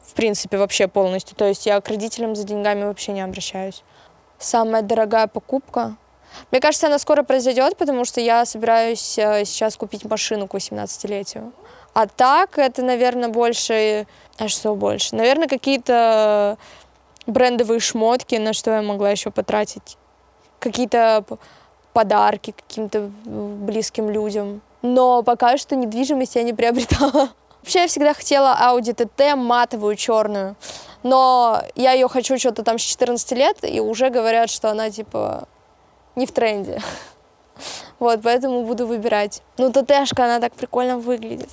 в 0.00 0.14
принципе, 0.14 0.56
вообще 0.58 0.88
полностью. 0.88 1.36
То 1.36 1.46
есть 1.46 1.66
я 1.66 1.80
к 1.80 1.88
родителям 1.88 2.34
за 2.34 2.44
деньгами 2.44 2.84
вообще 2.84 3.12
не 3.12 3.22
обращаюсь. 3.22 3.82
Самая 4.38 4.82
дорогая 4.82 5.28
покупка? 5.28 5.96
Мне 6.50 6.60
кажется, 6.60 6.88
она 6.88 6.98
скоро 6.98 7.22
произойдет, 7.22 7.76
потому 7.76 8.04
что 8.04 8.20
я 8.20 8.44
собираюсь 8.44 9.18
э, 9.18 9.44
сейчас 9.44 9.76
купить 9.76 10.04
машину 10.04 10.48
к 10.48 10.54
18-летию. 10.54 11.52
А 11.94 12.06
так 12.06 12.58
это, 12.58 12.82
наверное, 12.82 13.28
больше... 13.28 14.06
А 14.38 14.48
что 14.48 14.74
больше? 14.74 15.14
Наверное, 15.14 15.48
какие-то 15.48 16.56
брендовые 17.26 17.80
шмотки, 17.80 18.36
на 18.36 18.52
что 18.52 18.70
я 18.70 18.82
могла 18.82 19.10
еще 19.10 19.30
потратить. 19.30 19.96
Какие-то 20.58 21.24
подарки 21.92 22.52
каким-то 22.52 23.10
близким 23.24 24.10
людям. 24.10 24.62
Но 24.80 25.22
пока 25.22 25.56
что 25.58 25.76
недвижимость 25.76 26.34
я 26.36 26.42
не 26.42 26.52
приобретала. 26.52 27.30
Вообще 27.62 27.82
я 27.82 27.86
всегда 27.86 28.14
хотела 28.14 28.58
Audi 28.60 28.94
TT 28.94 29.36
матовую 29.36 29.94
черную, 29.94 30.56
но 31.04 31.62
я 31.76 31.92
ее 31.92 32.08
хочу 32.08 32.36
что-то 32.38 32.64
там 32.64 32.78
с 32.78 32.82
14 32.82 33.32
лет, 33.32 33.58
и 33.62 33.80
уже 33.80 34.10
говорят, 34.10 34.50
что 34.50 34.70
она 34.70 34.90
типа 34.90 35.46
не 36.16 36.26
в 36.26 36.32
тренде. 36.32 36.80
Вот, 38.02 38.20
поэтому 38.20 38.64
буду 38.64 38.84
выбирать. 38.88 39.42
Ну, 39.58 39.70
ТТшка, 39.70 40.24
она 40.24 40.40
так 40.40 40.54
прикольно 40.54 40.98
выглядит. 40.98 41.50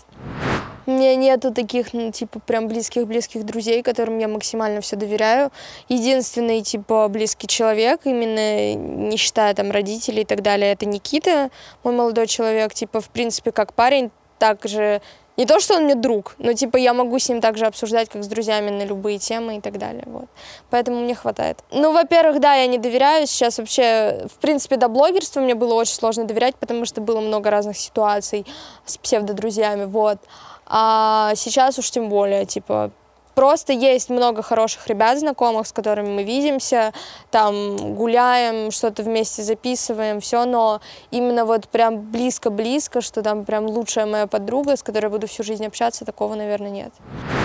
У 0.88 0.92
меня 0.92 1.16
нету 1.16 1.54
таких, 1.54 1.94
ну, 1.94 2.12
типа, 2.12 2.40
прям 2.40 2.68
близких-близких 2.68 3.46
друзей, 3.46 3.84
которым 3.84 4.18
я 4.18 4.28
максимально 4.28 4.82
все 4.82 4.96
доверяю. 4.96 5.52
Единственный, 5.90 6.64
типа, 6.64 7.08
близкий 7.08 7.46
человек, 7.46 8.00
именно 8.06 8.74
не 8.74 9.16
считая 9.18 9.54
там 9.54 9.70
родителей 9.70 10.24
и 10.24 10.26
так 10.26 10.42
далее, 10.42 10.72
это 10.72 10.88
Никита, 10.88 11.52
мой 11.84 11.94
молодой 11.94 12.26
человек, 12.26 12.74
типа, 12.74 13.00
в 13.00 13.10
принципе, 13.10 13.52
как 13.52 13.76
парень, 13.76 14.10
так 14.40 14.68
же 14.68 15.04
не 15.40 15.46
то, 15.46 15.62
что 15.62 15.76
он 15.76 15.84
мне 15.84 15.96
друг, 15.96 16.36
но 16.38 16.52
типа 16.52 16.76
я 16.76 16.94
могу 16.94 17.18
с 17.18 17.30
ним 17.30 17.40
также 17.40 17.66
обсуждать, 17.66 18.10
как 18.10 18.24
с 18.26 18.28
друзьями 18.28 18.72
на 18.72 18.84
любые 18.84 19.20
темы 19.20 19.56
и 19.56 19.62
так 19.62 19.78
далее. 19.78 20.04
Вот. 20.06 20.26
Поэтому 20.70 21.00
мне 21.00 21.16
хватает. 21.16 21.60
Ну, 21.72 21.94
во-первых, 21.94 22.42
да, 22.42 22.56
я 22.56 22.68
не 22.68 22.78
доверяю. 22.78 23.26
Сейчас 23.26 23.58
вообще, 23.58 24.28
в 24.28 24.38
принципе, 24.40 24.76
до 24.76 24.90
блогерства 24.90 25.40
мне 25.40 25.56
было 25.56 25.76
очень 25.76 25.94
сложно 25.94 26.26
доверять, 26.26 26.58
потому 26.58 26.84
что 26.84 27.00
было 27.00 27.22
много 27.22 27.50
разных 27.50 27.78
ситуаций 27.78 28.46
с 28.84 28.98
псевдодрузьями. 28.98 29.86
Вот. 29.86 30.18
А 30.66 31.32
сейчас 31.36 31.80
уж 31.80 31.90
тем 31.90 32.10
более, 32.10 32.46
типа, 32.46 32.92
Просто 33.40 33.72
есть 33.72 34.10
много 34.10 34.42
хороших 34.42 34.88
ребят, 34.88 35.18
знакомых, 35.18 35.66
с 35.66 35.72
которыми 35.72 36.10
мы 36.10 36.24
видимся, 36.24 36.92
там 37.32 37.96
гуляем, 37.96 38.70
что-то 38.70 39.02
вместе 39.02 39.44
записываем, 39.44 40.20
все, 40.20 40.44
но 40.44 40.82
именно 41.10 41.46
вот 41.46 41.70
прям 41.70 42.02
близко-близко, 42.12 43.00
что 43.00 43.22
там 43.22 43.46
прям 43.46 43.66
лучшая 43.68 44.06
моя 44.08 44.28
подруга, 44.28 44.76
с 44.76 44.84
которой 44.84 45.08
буду 45.08 45.28
всю 45.28 45.44
жизнь 45.44 45.66
общаться, 45.66 46.04
такого, 46.04 46.36
наверное, 46.36 46.70
нет. 46.70 46.92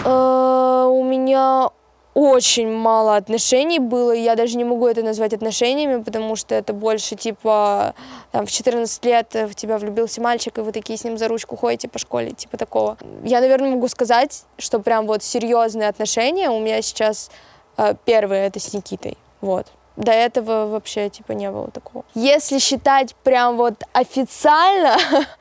Э, 0.04 0.88
у 0.90 1.04
меня 1.04 1.70
очень 2.14 2.71
мало 2.71 3.16
отношений 3.16 3.80
было, 3.80 4.12
я 4.12 4.37
даже 4.37 4.56
не 4.56 4.64
могу 4.64 4.87
это 4.87 5.02
назвать 5.02 5.35
отношениями, 5.35 6.02
потому 6.02 6.37
что 6.37 6.54
это 6.54 6.73
больше 6.73 7.16
типа 7.16 7.94
там, 8.30 8.47
в 8.47 8.50
14 8.50 9.04
лет 9.04 9.35
в 9.35 9.54
тебя 9.54 9.78
влюбился 9.78 10.21
мальчик, 10.21 10.56
и 10.59 10.61
вы 10.61 10.71
такие 10.73 10.97
с 10.97 11.04
ним 11.04 11.18
за 11.18 11.28
ручку 11.28 11.56
ходите 11.56 11.88
по 11.88 11.99
школе, 11.99 12.30
типа 12.30 12.56
такого. 12.56 12.97
Я, 13.25 13.40
наверное, 13.40 13.73
могу 13.73 13.88
сказать, 13.88 14.44
что 14.59 14.78
прям 14.78 15.06
вот 15.06 15.23
серьезные 15.25 15.88
отношения 15.88 16.50
у 16.50 16.61
меня 16.61 16.80
сейчас 16.83 17.30
э, 17.76 17.94
первые 18.04 18.47
это 18.47 18.61
с 18.61 18.73
Никитой, 18.73 19.18
вот. 19.40 19.66
До 19.97 20.12
этого 20.12 20.66
вообще 20.66 21.09
типа 21.09 21.33
не 21.33 21.50
было 21.50 21.71
такого. 21.71 22.04
Если 22.14 22.59
считать 22.59 23.14
прям 23.16 23.56
вот 23.56 23.75
официально, 23.92 24.97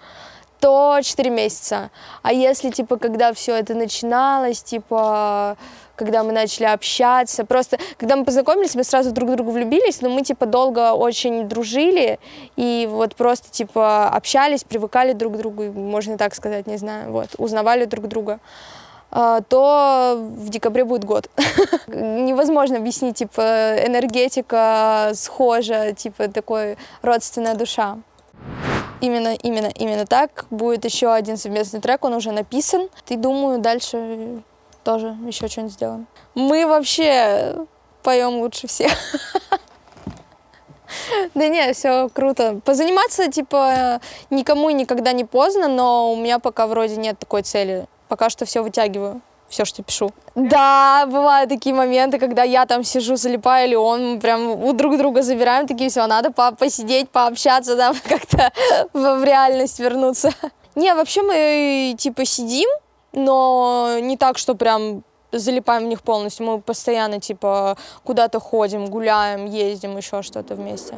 то 0.64 1.00
4 1.04 1.30
месяца. 1.30 1.92
А 2.22 2.32
если, 2.32 2.70
типа, 2.70 2.98
когда 2.98 3.34
все 3.34 3.54
это 3.56 3.74
начиналось, 3.74 4.64
типа, 4.64 5.58
когда 5.96 6.24
мы 6.24 6.32
начали 6.32 6.66
общаться, 6.66 7.46
просто, 7.46 7.78
когда 7.98 8.16
мы 8.16 8.26
познакомились, 8.26 8.76
мы 8.76 8.84
сразу 8.84 9.12
друг 9.12 9.32
друга 9.32 9.50
влюбились, 9.50 10.02
но 10.02 10.10
мы, 10.10 10.24
типа, 10.24 10.46
долго 10.46 10.94
очень 10.94 11.48
дружили, 11.48 12.20
и 12.56 12.88
вот 12.90 13.16
просто, 13.16 13.52
типа, 13.52 14.10
общались, 14.10 14.64
привыкали 14.64 15.14
друг 15.14 15.34
к 15.34 15.38
другу, 15.38 15.72
можно 15.72 16.18
так 16.18 16.36
сказать, 16.36 16.68
не 16.68 16.78
знаю, 16.78 17.12
вот, 17.12 17.30
узнавали 17.38 17.86
друг 17.86 18.08
друга 18.08 18.40
а, 19.16 19.42
то 19.42 20.18
в 20.18 20.50
декабре 20.50 20.84
будет 20.86 21.06
год. 21.06 21.30
Невозможно 21.88 22.78
объяснить, 22.78 23.18
типа, 23.18 23.76
энергетика 23.86 25.12
схожа, 25.14 25.94
типа, 25.94 26.30
такой 26.30 26.78
родственная 27.04 27.54
душа. 27.54 28.00
Именно, 29.02 29.36
именно, 29.36 29.68
именно 29.68 30.08
так. 30.08 30.46
Будет 30.50 30.86
еще 30.86 31.14
один 31.14 31.38
совместный 31.38 31.80
трек, 31.80 32.04
он 32.06 32.14
уже 32.14 32.32
написан. 32.32 32.90
И 33.08 33.16
думаю, 33.16 33.60
дальше 33.60 34.42
тоже 34.84 35.18
еще 35.26 35.48
что-нибудь 35.48 35.74
сделаем. 35.74 36.08
Мы 36.36 36.66
вообще 36.68 37.56
поем 38.02 38.40
лучше 38.40 38.68
всех. 38.68 38.92
Да 41.34 41.48
не, 41.48 41.74
все 41.74 42.08
круто. 42.10 42.62
Позаниматься, 42.64 43.28
типа, 43.28 44.00
никому 44.30 44.70
и 44.70 44.74
никогда 44.74 45.12
не 45.12 45.26
поздно, 45.26 45.68
но 45.68 46.14
у 46.14 46.16
меня 46.16 46.38
пока 46.38 46.68
вроде 46.68 46.98
нет 46.98 47.18
такой 47.18 47.42
цели. 47.42 47.88
Пока 48.10 48.30
что 48.30 48.46
все 48.46 48.62
вытягиваю 48.62 49.22
все, 49.54 49.66
что 49.66 49.84
пишу. 49.84 50.12
Да, 50.36 51.06
бывают 51.06 51.50
такие 51.50 51.76
моменты, 51.76 52.18
когда 52.20 52.44
я 52.44 52.66
там 52.66 52.84
сижу, 52.84 53.16
залипаю, 53.16 53.68
или 53.68 53.76
он 53.76 54.20
прям 54.20 54.50
у 54.50 54.74
друг 54.74 54.98
друга 54.98 55.22
забираем, 55.22 55.68
такие, 55.68 55.90
все, 55.90 56.06
надо 56.08 56.32
по 56.32 56.52
посидеть, 56.52 57.10
пообщаться, 57.10 57.76
да, 57.76 57.94
как-то 58.10 58.52
в 58.94 59.24
реальность 59.24 59.80
вернуться. 59.80 60.32
Не, 60.76 60.94
вообще 60.96 61.22
мы, 61.22 61.96
типа, 61.98 62.26
сидим, 62.26 62.70
но 63.14 63.98
не 64.02 64.18
так, 64.18 64.38
что 64.38 64.56
прям 64.56 65.04
залипаем 65.32 65.84
в 65.86 65.88
них 65.88 66.02
полностью. 66.02 66.46
Мы 66.46 66.62
постоянно, 66.62 67.20
типа, 67.20 67.78
куда-то 68.04 68.40
ходим, 68.40 68.86
гуляем, 68.86 69.46
ездим, 69.46 69.98
еще 69.98 70.22
что-то 70.22 70.56
вместе. 70.56 70.96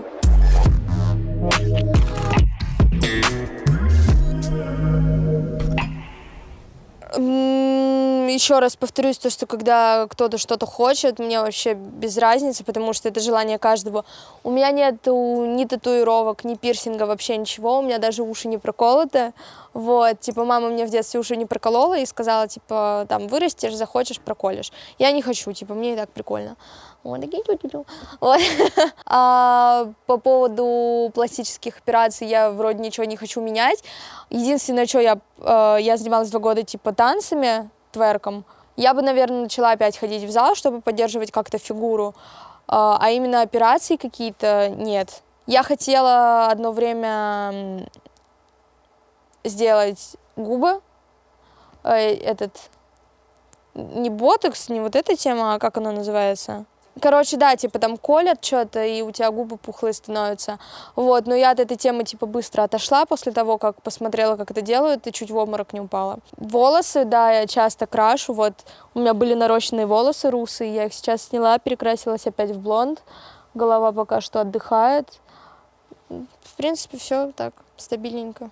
Еще 7.17 8.59
раз 8.59 8.75
повторюсь, 8.75 9.17
то, 9.17 9.29
что 9.29 9.45
когда 9.45 10.07
кто-то 10.09 10.37
что-то 10.37 10.65
хочет, 10.65 11.19
мне 11.19 11.39
вообще 11.39 11.73
без 11.73 12.17
разницы, 12.17 12.63
потому 12.63 12.93
что 12.93 13.07
это 13.07 13.19
желание 13.19 13.57
каждого. 13.57 14.03
У 14.43 14.51
меня 14.51 14.71
нет 14.71 15.05
ни 15.05 15.65
татуировок, 15.65 16.43
ни 16.43 16.55
пирсинга, 16.55 17.03
вообще 17.03 17.37
ничего, 17.37 17.79
у 17.79 17.81
меня 17.81 17.99
даже 17.99 18.23
уши 18.23 18.47
не 18.47 18.57
проколоты. 18.57 19.33
Вот, 19.73 20.19
типа, 20.19 20.45
мама 20.45 20.69
мне 20.69 20.85
в 20.85 20.89
детстве 20.89 21.19
уши 21.19 21.35
не 21.35 21.45
проколола 21.45 21.97
и 21.97 22.05
сказала, 22.05 22.47
типа, 22.47 23.05
там, 23.09 23.27
вырастешь, 23.27 23.75
захочешь, 23.75 24.19
проколешь. 24.19 24.71
Я 24.99 25.11
не 25.11 25.21
хочу, 25.21 25.51
типа, 25.51 25.73
мне 25.73 25.93
и 25.93 25.95
так 25.95 26.09
прикольно. 26.09 26.55
Вот, 27.05 27.23
вот. 28.19 28.39
а, 29.05 29.91
по 30.07 30.17
поводу 30.17 31.11
пластических 31.13 31.77
операций 31.77 32.27
я 32.27 32.49
вроде 32.49 32.79
ничего 32.79 33.05
не 33.05 33.15
хочу 33.15 33.41
менять. 33.41 33.83
Единственное, 34.31 34.87
что 34.87 34.99
я, 34.99 35.19
э, 35.37 35.77
я 35.79 35.97
занималась 35.97 36.29
два 36.29 36.39
года, 36.39 36.63
типа, 36.63 36.93
танцами, 36.93 37.69
тверком. 37.91 38.45
Я 38.77 38.93
бы, 38.93 39.01
наверное, 39.01 39.43
начала 39.43 39.71
опять 39.71 39.97
ходить 39.97 40.23
в 40.23 40.31
зал, 40.31 40.55
чтобы 40.55 40.81
поддерживать 40.81 41.31
как-то 41.31 41.57
фигуру. 41.57 42.13
А, 42.67 42.97
а 42.99 43.09
именно 43.11 43.41
операции 43.41 43.95
какие-то 43.95 44.69
нет. 44.69 45.21
Я 45.47 45.63
хотела 45.63 46.47
одно 46.47 46.71
время 46.71 47.87
сделать 49.43 50.15
губы, 50.35 50.81
э, 51.83 52.15
этот 52.15 52.69
не 53.75 54.09
ботокс, 54.09 54.69
не 54.69 54.79
вот 54.79 54.95
эта 54.95 55.15
тема, 55.15 55.55
а 55.55 55.59
как 55.59 55.77
она 55.77 55.91
называется? 55.91 56.65
Короче, 57.01 57.35
да, 57.35 57.55
типа 57.57 57.77
там 57.77 57.97
колят 57.97 58.43
что-то, 58.43 58.83
и 58.83 59.01
у 59.01 59.11
тебя 59.11 59.29
губы 59.29 59.57
пухлые 59.57 59.93
становятся. 59.93 60.59
Вот, 60.95 61.27
но 61.27 61.35
я 61.35 61.51
от 61.51 61.59
этой 61.59 61.75
темы 61.75 62.05
типа 62.05 62.25
быстро 62.25 62.63
отошла 62.63 63.05
после 63.05 63.33
того, 63.33 63.57
как 63.57 63.81
посмотрела, 63.81 64.37
как 64.37 64.51
это 64.51 64.61
делают, 64.61 65.05
и 65.05 65.11
чуть 65.11 65.29
в 65.29 65.35
обморок 65.35 65.73
не 65.73 65.81
упала. 65.81 66.19
Волосы, 66.37 67.03
да, 67.03 67.31
я 67.31 67.47
часто 67.47 67.85
крашу. 67.85 68.33
Вот 68.33 68.53
у 68.93 68.99
меня 68.99 69.13
были 69.13 69.33
нарощенные 69.33 69.85
волосы 69.85 70.29
русые, 70.31 70.73
я 70.73 70.85
их 70.85 70.93
сейчас 70.93 71.23
сняла, 71.23 71.59
перекрасилась 71.59 72.27
опять 72.27 72.51
в 72.51 72.59
блонд. 72.59 73.03
Голова 73.53 73.91
пока 73.91 74.21
что 74.21 74.39
отдыхает. 74.39 75.19
В 76.09 76.55
принципе, 76.55 76.97
все 76.97 77.33
так, 77.35 77.53
стабильненько. 77.75 78.51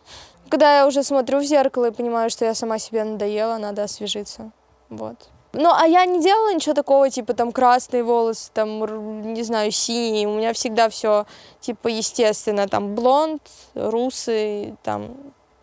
Когда 0.50 0.78
я 0.80 0.88
уже 0.88 1.04
смотрю 1.04 1.40
в 1.40 1.44
зеркало 1.44 1.86
и 1.86 1.92
понимаю, 1.92 2.30
что 2.30 2.44
я 2.44 2.54
сама 2.54 2.78
себе 2.78 3.06
надоела, 3.06 3.58
надо 3.58 3.84
освежиться. 3.84 4.52
Вот. 4.90 5.16
Ну, 5.54 5.72
а 5.72 5.86
я 5.86 6.06
не 6.06 6.20
делала 6.20 6.52
ничего 6.52 6.74
такого, 6.74 7.12
типа, 7.12 7.36
там, 7.36 7.52
красные 7.52 8.04
волосы, 8.04 8.50
там, 8.54 9.34
не 9.34 9.44
знаю, 9.44 9.72
синие. 9.72 10.28
У 10.28 10.34
меня 10.34 10.52
всегда 10.52 10.90
все, 10.90 11.26
типа, 11.60 11.90
естественно, 11.90 12.68
там, 12.68 12.96
блонд, 12.96 13.42
русый, 13.76 14.76
там. 14.82 15.16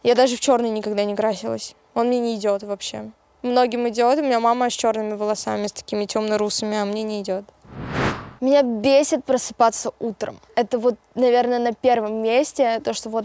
Я 0.04 0.14
даже 0.14 0.37
в 0.37 0.40
черный 0.40 0.70
никогда 0.70 1.04
не 1.04 1.16
красилась. 1.16 1.75
Он 1.94 2.06
мне 2.06 2.20
не 2.20 2.37
идет 2.37 2.62
вообще. 2.62 3.11
Многим 3.42 3.88
идет. 3.88 4.18
У 4.18 4.23
меня 4.23 4.38
мама 4.38 4.70
с 4.70 4.75
черными 4.75 5.14
волосами, 5.14 5.66
с 5.66 5.73
такими 5.73 6.04
темно-русыми, 6.04 6.76
а 6.76 6.85
мне 6.85 7.02
не 7.02 7.20
идет. 7.20 7.44
Меня 8.40 8.62
бесит 8.62 9.25
просыпаться 9.25 9.92
утром. 9.99 10.38
Это 10.54 10.78
вот, 10.78 10.94
наверное, 11.16 11.59
на 11.59 11.75
первом 11.75 12.23
месте, 12.23 12.80
то, 12.85 12.94
что 12.94 13.11
вот 13.11 13.25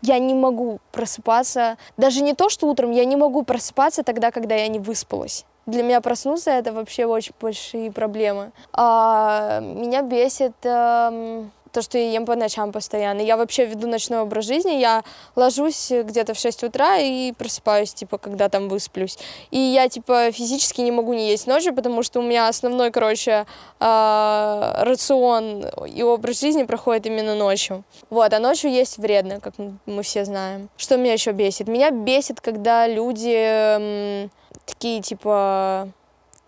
я 0.00 0.18
не 0.18 0.32
могу 0.32 0.80
просыпаться. 0.90 1.76
Даже 1.96 2.22
не 2.22 2.34
то, 2.34 2.48
что 2.48 2.66
утром, 2.66 2.92
я 2.92 3.04
не 3.04 3.16
могу 3.16 3.42
просыпаться 3.42 4.02
тогда, 4.02 4.30
когда 4.30 4.54
я 4.54 4.68
не 4.68 4.78
выспалась. 4.78 5.44
Для 5.68 5.82
меня 5.82 6.00
проснуться 6.00 6.50
это 6.50 6.72
вообще 6.72 7.04
очень 7.04 7.34
большие 7.38 7.92
проблемы. 7.92 8.52
А, 8.72 9.60
меня 9.60 10.00
бесит 10.00 10.54
эм, 10.64 11.50
то, 11.72 11.82
что 11.82 11.98
я 11.98 12.10
ем 12.10 12.26
по 12.26 12.34
ночам 12.34 12.72
постоянно. 12.72 13.20
Я 13.20 13.36
вообще 13.36 13.66
веду 13.66 13.88
ночной 13.88 14.20
образ 14.20 14.46
жизни, 14.46 14.72
я 14.72 15.02
ложусь 15.36 15.90
где-то 15.90 16.34
в 16.34 16.38
6 16.38 16.64
утра 16.64 16.98
и 16.98 17.32
просыпаюсь, 17.32 17.94
типа, 17.94 18.18
когда 18.18 18.48
там 18.48 18.68
высплюсь. 18.68 19.18
И 19.50 19.58
я, 19.58 19.88
типа, 19.88 20.30
физически 20.32 20.80
не 20.80 20.90
могу 20.90 21.14
не 21.14 21.28
есть 21.30 21.46
ночью, 21.46 21.74
потому 21.74 22.02
что 22.02 22.20
у 22.20 22.22
меня 22.22 22.48
основной, 22.48 22.90
короче, 22.90 23.46
э, 23.80 24.72
рацион 24.78 25.66
и 25.86 26.02
образ 26.02 26.40
жизни 26.40 26.64
проходит 26.64 27.06
именно 27.06 27.34
ночью. 27.34 27.84
Вот, 28.10 28.32
а 28.32 28.38
ночью 28.38 28.70
есть 28.70 28.98
вредно, 28.98 29.40
как 29.40 29.54
мы 29.86 30.02
все 30.02 30.24
знаем. 30.24 30.68
Что 30.76 30.96
меня 30.96 31.12
еще 31.12 31.32
бесит? 31.32 31.68
Меня 31.68 31.90
бесит, 31.90 32.40
когда 32.40 32.86
люди 32.86 34.28
такие, 34.66 35.00
типа, 35.00 35.88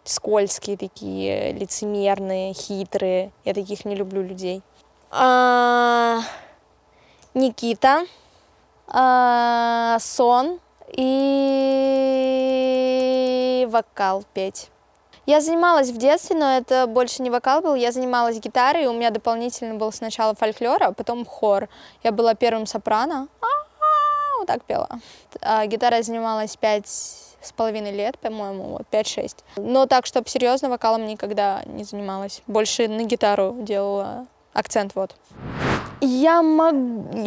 скользкие 0.05 0.77
такие, 0.77 1.53
лицемерные, 1.53 2.55
хитрые. 2.55 3.33
Я 3.45 3.55
таких 3.55 3.85
не 3.85 3.95
люблю 3.95 4.23
людей 4.23 4.59
а, 4.59 4.70
Никита, 7.35 8.07
а, 8.87 9.99
сон 10.01 10.61
и 10.93 12.07
вокал 13.71 14.25
петь. 14.35 14.71
Я 15.27 15.41
занималась 15.41 15.91
в 15.91 15.97
детстве, 15.97 16.37
но 16.37 16.57
это 16.57 16.87
больше 16.87 17.23
не 17.23 17.31
вокал 17.31 17.61
был, 17.61 17.75
я 17.75 17.93
занималась 17.93 18.39
гитарой, 18.39 18.87
у 18.87 18.93
меня 18.93 19.11
дополнительно 19.11 19.75
был 19.75 19.93
сначала 19.93 20.35
фольклор, 20.35 20.83
а 20.83 20.93
потом 20.93 21.25
хор. 21.25 21.69
Я 22.03 22.13
была 22.13 22.35
первым 22.35 22.67
сопрано, 22.67 23.29
вот 24.39 24.47
так 24.47 24.65
пела. 24.65 24.89
А 25.41 25.67
гитарой 25.67 26.03
занималась 26.03 26.57
пять 26.57 26.89
с 26.89 27.53
половиной 27.55 27.93
лет, 27.93 28.19
по-моему, 28.19 28.65
вот, 28.65 28.83
5-6. 28.91 29.39
Но 29.57 29.87
так, 29.87 30.07
чтобы 30.07 30.29
серьезно 30.29 30.69
вокалом 30.69 31.07
никогда 31.07 31.63
не 31.67 31.85
занималась. 31.85 32.43
Больше 32.47 32.89
на 32.89 33.05
гитару 33.05 33.57
делала 33.61 34.27
акцент 34.53 34.95
вот. 34.95 35.15
Я 36.03 36.43
мог, 36.43 36.73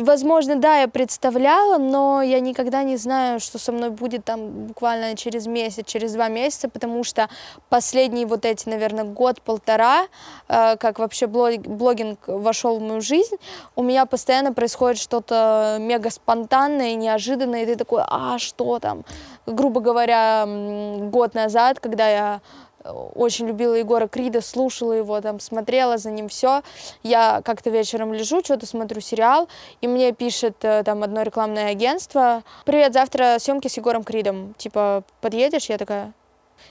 возможно, 0.01 0.55
да, 0.55 0.79
я 0.79 0.87
представляла, 0.87 1.77
но 1.77 2.23
я 2.23 2.39
никогда 2.39 2.81
не 2.81 2.97
знаю, 2.97 3.39
что 3.39 3.59
со 3.59 3.71
мной 3.71 3.91
будет 3.91 4.25
там 4.25 4.49
буквально 4.67 5.15
через 5.15 5.45
месяц, 5.45 5.85
через 5.85 6.13
два 6.13 6.27
месяца, 6.27 6.69
потому 6.69 7.03
что 7.03 7.29
последние 7.69 8.25
вот 8.25 8.45
эти, 8.45 8.67
наверное, 8.67 9.03
год-полтора, 9.03 10.07
э, 10.47 10.75
как 10.77 10.97
вообще 10.97 11.27
блог, 11.27 11.59
блогинг 11.59 12.17
вошел 12.25 12.79
в 12.79 12.81
мою 12.81 13.01
жизнь, 13.01 13.35
у 13.75 13.83
меня 13.83 14.07
постоянно 14.07 14.53
происходит 14.53 14.99
что-то 14.99 15.77
мега 15.79 16.09
спонтанное, 16.09 16.95
неожиданное, 16.95 17.63
и 17.63 17.65
ты 17.67 17.75
такой, 17.75 18.01
а 18.07 18.39
что 18.39 18.79
там? 18.79 19.05
Грубо 19.45 19.81
говоря, 19.81 20.45
год 20.47 21.35
назад, 21.35 21.79
когда 21.79 22.09
я 22.09 22.41
очень 22.83 23.47
любила 23.47 23.73
Егора 23.73 24.07
Крида, 24.07 24.41
слушала 24.41 24.93
его, 24.93 25.19
там, 25.21 25.39
смотрела 25.39 25.97
за 25.97 26.11
ним 26.11 26.29
все. 26.29 26.61
Я 27.01 27.41
как-то 27.43 27.69
вечером 27.69 28.13
лежу, 28.13 28.41
что-то 28.43 28.65
смотрю 28.65 29.01
сериал, 29.01 29.47
и 29.81 29.87
мне 29.87 30.11
пишет 30.11 30.57
э, 30.61 30.83
там 30.83 31.03
одно 31.03 31.21
рекламное 31.23 31.71
агентство, 31.71 32.43
«Привет, 32.65 32.93
завтра 32.93 33.37
съемки 33.39 33.67
с 33.67 33.77
Егором 33.77 34.03
Кридом, 34.03 34.53
типа, 34.57 35.03
подъедешь?» 35.21 35.69
Я 35.69 35.77
такая... 35.77 36.13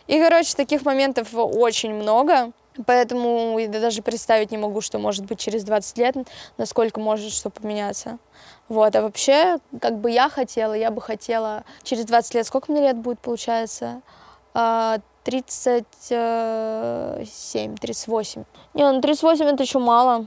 И, 0.06 0.18
короче, 0.18 0.54
таких 0.54 0.84
моментов 0.84 1.28
очень 1.32 1.94
много, 1.94 2.52
поэтому 2.86 3.58
я 3.58 3.68
даже 3.68 4.02
представить 4.02 4.50
не 4.50 4.58
могу, 4.58 4.80
что 4.80 4.98
может 4.98 5.24
быть 5.24 5.38
через 5.38 5.64
20 5.64 5.98
лет, 5.98 6.16
насколько 6.56 7.00
может 7.00 7.32
что 7.32 7.50
поменяться. 7.50 8.18
Вот, 8.68 8.94
а 8.96 9.02
вообще, 9.02 9.58
как 9.80 9.98
бы 9.98 10.10
я 10.10 10.28
хотела, 10.28 10.72
я 10.72 10.90
бы 10.90 11.00
хотела 11.00 11.64
через 11.82 12.04
20 12.06 12.34
лет, 12.34 12.46
сколько 12.46 12.72
мне 12.72 12.80
лет 12.80 12.96
будет, 12.96 13.18
получается? 13.20 14.02
А, 16.10 17.16
37, 17.16 17.76
38. 17.76 18.44
Не, 18.74 18.92
ну 18.92 19.00
38 19.00 19.44
это 19.46 19.62
еще 19.62 19.78
мало. 19.78 20.26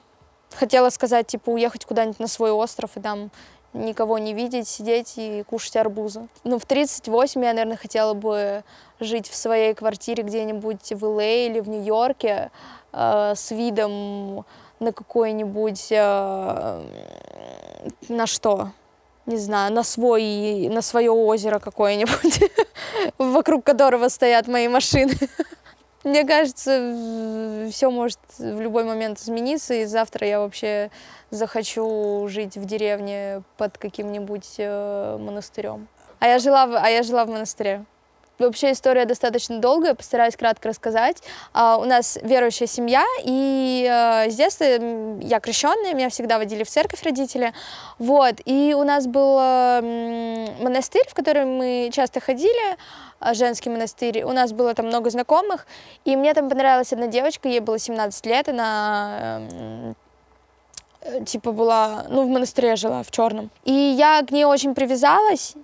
Хотела 0.56 0.90
сказать, 0.90 1.28
типа, 1.28 1.50
уехать 1.50 1.86
куда-нибудь 1.86 2.20
на 2.20 2.28
свой 2.28 2.52
остров 2.52 2.92
и 2.96 3.02
там 3.02 3.30
никого 3.74 4.18
не 4.20 4.34
видеть, 4.34 4.68
сидеть 4.70 5.14
и 5.18 5.44
кушать 5.44 5.76
арбузы. 5.76 6.28
Ну, 6.46 6.58
в 6.60 6.66
38 6.66 7.44
я, 7.44 7.54
наверное, 7.54 7.76
хотела 7.78 8.14
бы 8.14 8.64
жить 9.02 9.28
в 9.28 9.36
своей 9.36 9.74
квартире 9.74 10.24
где-нибудь 10.24 10.94
в 10.94 11.04
Л.А. 11.04 11.24
или 11.24 11.60
в 11.60 11.68
Нью-Йорке 11.68 12.52
э, 12.94 13.34
с 13.36 13.52
видом 13.52 14.46
на 14.80 14.94
какой-нибудь... 14.94 15.88
Э, 15.92 16.82
на 18.08 18.28
что? 18.28 18.70
Не 19.26 19.38
знаю, 19.38 19.74
на 19.74 19.84
свой, 19.84 20.68
на 20.70 20.82
свое 20.82 21.12
озеро 21.12 21.60
какое-нибудь, 21.60 22.52
вокруг 23.18 23.64
которого 23.64 24.10
стоят 24.10 24.48
мои 24.48 24.68
машины. 24.68 25.14
Мне 26.04 26.24
кажется, 26.24 26.94
все 27.72 27.90
может 27.90 28.20
в 28.38 28.62
любой 28.62 28.84
момент 28.84 29.20
измениться, 29.20 29.74
и 29.74 29.86
завтра 29.86 30.28
я 30.28 30.40
вообще 30.40 30.92
захочу 31.32 32.28
жить 32.30 32.58
в 32.58 32.66
деревне 32.66 33.42
под 33.58 33.80
каким-нибудь 33.80 34.56
э, 34.60 35.18
монастырем. 35.20 35.88
А 36.20 36.28
я 36.28 36.38
жила, 36.38 36.68
в, 36.68 36.76
а 36.76 36.90
я 36.90 37.02
жила 37.02 37.26
в 37.26 37.30
монастыре. 37.30 37.86
Вообще 38.38 38.74
история 38.74 39.06
достаточно 39.06 39.60
долгая, 39.60 39.94
постараюсь 39.94 40.36
кратко 40.36 40.70
рассказать. 40.70 41.24
Uh, 41.54 41.82
у 41.82 41.86
нас 41.86 42.20
верующая 42.22 42.68
семья, 42.68 43.06
и 43.24 43.88
uh, 43.90 44.30
с 44.30 44.36
детства 44.36 44.66
я 45.22 45.40
крещенная, 45.40 45.94
меня 45.94 46.10
всегда 46.10 46.38
водили 46.38 46.64
в 46.64 46.70
церковь 46.70 47.02
родители. 47.04 47.54
Вот, 47.98 48.36
и 48.44 48.76
у 48.78 48.84
нас 48.84 49.08
был 49.08 49.38
uh, 49.40 50.64
монастырь, 50.64 51.08
в 51.08 51.14
который 51.14 51.46
мы 51.46 51.90
часто 51.94 52.20
ходили, 52.20 52.78
женский 53.34 53.70
монастырь. 53.70 54.24
У 54.24 54.34
нас 54.34 54.52
было 54.52 54.74
там 54.74 54.88
много 54.88 55.10
знакомых, 55.10 55.66
и 56.04 56.16
мне 56.16 56.34
там 56.34 56.50
понравилась 56.50 56.92
одна 56.92 57.08
девочка, 57.08 57.48
ей 57.48 57.62
было 57.62 57.80
17 57.80 58.26
лет, 58.26 58.50
она 58.50 59.42
э, 61.02 61.24
типа 61.26 61.52
была, 61.52 62.06
ну, 62.10 62.24
в 62.26 62.30
монастыре 62.30 62.76
жила, 62.76 63.04
в 63.04 63.12
черном. 63.12 63.50
И 63.64 63.72
я 63.72 64.22
к 64.24 64.32
ней 64.32 64.46
очень 64.46 64.76
привязалась, 64.76 65.56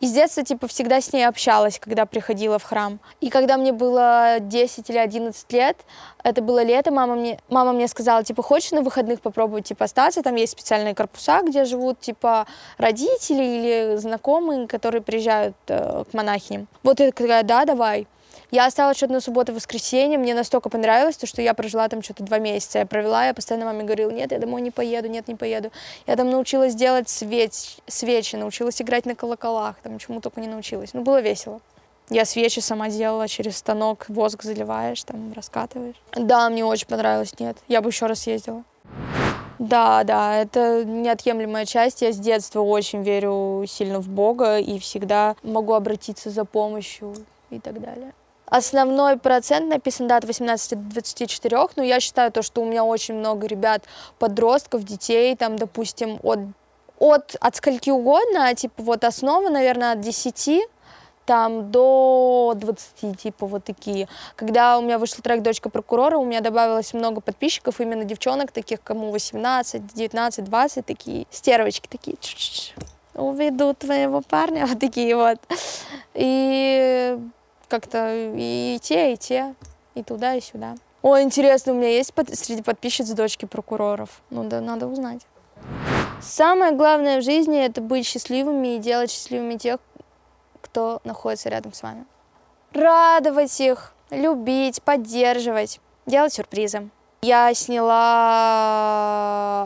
и 0.00 0.06
с 0.06 0.12
детства, 0.12 0.42
типа, 0.42 0.68
всегда 0.68 1.00
с 1.00 1.12
ней 1.12 1.24
общалась, 1.24 1.78
когда 1.78 2.04
приходила 2.04 2.58
в 2.58 2.64
храм. 2.64 3.00
И 3.20 3.30
когда 3.30 3.56
мне 3.56 3.72
было 3.72 4.36
10 4.40 4.90
или 4.90 4.98
11 4.98 5.52
лет, 5.52 5.78
это 6.22 6.42
было 6.42 6.62
лето, 6.62 6.90
мама 6.90 7.14
мне, 7.14 7.38
мама 7.48 7.72
мне 7.72 7.88
сказала, 7.88 8.22
типа, 8.22 8.42
хочешь 8.42 8.72
на 8.72 8.82
выходных 8.82 9.20
попробовать, 9.20 9.66
типа, 9.66 9.86
остаться? 9.86 10.22
Там 10.22 10.34
есть 10.34 10.52
специальные 10.52 10.94
корпуса, 10.94 11.40
где 11.42 11.64
живут, 11.64 12.00
типа, 12.00 12.46
родители 12.76 13.42
или 13.42 13.96
знакомые, 13.96 14.66
которые 14.68 15.00
приезжают 15.02 15.56
э, 15.68 16.04
к 16.10 16.14
монахиням. 16.14 16.68
Вот 16.82 17.00
я 17.00 17.10
такая, 17.10 17.42
да, 17.42 17.64
давай. 17.64 18.06
Я 18.50 18.66
осталась 18.66 18.96
что-то 18.96 19.12
на 19.12 19.20
субботу, 19.20 19.52
воскресенье, 19.52 20.18
мне 20.18 20.34
настолько 20.34 20.68
понравилось, 20.68 21.16
то, 21.16 21.26
что 21.26 21.42
я 21.42 21.52
прожила 21.52 21.88
там 21.88 22.02
что-то 22.02 22.22
два 22.22 22.38
месяца. 22.38 22.78
Я 22.78 22.86
провела, 22.86 23.26
я 23.26 23.34
постоянно 23.34 23.66
маме 23.66 23.82
говорила, 23.82 24.10
нет, 24.10 24.30
я 24.30 24.38
домой 24.38 24.60
не 24.60 24.70
поеду, 24.70 25.08
нет, 25.08 25.26
не 25.26 25.34
поеду. 25.34 25.72
Я 26.06 26.16
там 26.16 26.30
научилась 26.30 26.74
делать 26.74 27.08
свеч, 27.08 27.78
свечи, 27.86 28.36
научилась 28.36 28.80
играть 28.80 29.04
на 29.04 29.16
колоколах, 29.16 29.76
там 29.82 29.98
чему 29.98 30.20
только 30.20 30.40
не 30.40 30.48
научилась. 30.48 30.94
Ну, 30.94 31.02
было 31.02 31.20
весело. 31.20 31.60
Я 32.08 32.24
свечи 32.24 32.60
сама 32.60 32.88
делала 32.88 33.26
через 33.26 33.56
станок, 33.56 34.04
воск 34.08 34.44
заливаешь, 34.44 35.02
там 35.02 35.32
раскатываешь. 35.32 35.96
Да, 36.14 36.48
мне 36.48 36.64
очень 36.64 36.86
понравилось, 36.86 37.34
нет, 37.40 37.56
я 37.66 37.82
бы 37.82 37.90
еще 37.90 38.06
раз 38.06 38.28
ездила. 38.28 38.62
Да, 39.58 40.04
да, 40.04 40.36
это 40.36 40.84
неотъемлемая 40.84 41.64
часть. 41.64 42.02
Я 42.02 42.12
с 42.12 42.18
детства 42.18 42.60
очень 42.60 43.02
верю 43.02 43.64
сильно 43.66 44.00
в 44.00 44.08
Бога 44.08 44.58
и 44.58 44.78
всегда 44.78 45.34
могу 45.42 45.72
обратиться 45.72 46.30
за 46.30 46.44
помощью 46.44 47.14
и 47.50 47.58
так 47.58 47.80
далее. 47.80 48.12
Основной 48.46 49.18
процент 49.18 49.68
написан, 49.68 50.06
да, 50.06 50.18
от 50.18 50.24
18 50.24 50.70
до 50.70 50.90
24, 50.90 51.68
но 51.76 51.82
я 51.82 51.98
считаю 52.00 52.30
то, 52.30 52.42
что 52.42 52.62
у 52.62 52.64
меня 52.64 52.84
очень 52.84 53.14
много 53.14 53.46
ребят, 53.46 53.82
подростков, 54.18 54.84
детей, 54.84 55.34
там, 55.34 55.56
допустим, 55.56 56.20
от, 56.22 56.38
от, 56.98 57.36
от 57.40 57.56
скольки 57.56 57.90
угодно, 57.90 58.48
а, 58.48 58.54
типа, 58.54 58.82
вот 58.82 59.04
основа, 59.04 59.48
наверное, 59.48 59.92
от 59.92 60.00
10 60.00 60.68
там 61.26 61.72
до 61.72 62.54
20, 62.56 63.20
типа 63.20 63.46
вот 63.46 63.64
такие. 63.64 64.08
Когда 64.36 64.78
у 64.78 64.82
меня 64.82 64.98
вышел 64.98 65.18
трек 65.22 65.42
«Дочка 65.42 65.68
прокурора», 65.68 66.16
у 66.18 66.24
меня 66.24 66.40
добавилось 66.40 66.94
много 66.94 67.20
подписчиков, 67.20 67.80
именно 67.80 68.04
девчонок, 68.04 68.52
таких, 68.52 68.80
кому 68.82 69.10
18, 69.10 69.92
19, 69.92 70.44
20, 70.44 70.86
такие 70.86 71.26
стервочки 71.30 71.88
такие. 71.88 72.16
Ч 72.20 72.36
-ч 72.36 72.74
-ч. 72.76 73.20
Уведу 73.20 73.74
твоего 73.74 74.20
парня, 74.20 74.66
вот 74.68 74.78
такие 74.78 75.16
вот. 75.16 75.38
И 76.14 77.18
как-то 77.68 78.12
и 78.14 78.78
те, 78.82 79.12
и 79.12 79.16
те, 79.16 79.54
и 79.94 80.02
туда, 80.02 80.34
и 80.34 80.40
сюда. 80.40 80.76
О, 81.02 81.20
интересно, 81.20 81.72
у 81.72 81.76
меня 81.76 81.90
есть 81.90 82.12
под... 82.14 82.36
среди 82.36 82.62
подписчиц 82.62 83.08
дочки 83.10 83.44
прокуроров. 83.44 84.22
Ну 84.30 84.44
да, 84.44 84.60
надо 84.60 84.86
узнать. 84.86 85.26
Самое 86.20 86.72
главное 86.72 87.20
в 87.20 87.24
жизни 87.24 87.58
это 87.64 87.80
быть 87.80 88.06
счастливыми 88.06 88.76
и 88.76 88.78
делать 88.78 89.10
счастливыми 89.10 89.56
тех, 89.56 89.78
кто 90.60 91.00
находится 91.04 91.48
рядом 91.48 91.72
с 91.72 91.82
вами. 91.82 92.04
радовать 92.72 93.60
их, 93.60 93.94
любить, 94.10 94.82
поддерживать, 94.82 95.80
делать 96.06 96.32
сюрпризы. 96.32 96.90
Я 97.22 97.52
сняла 97.54 97.94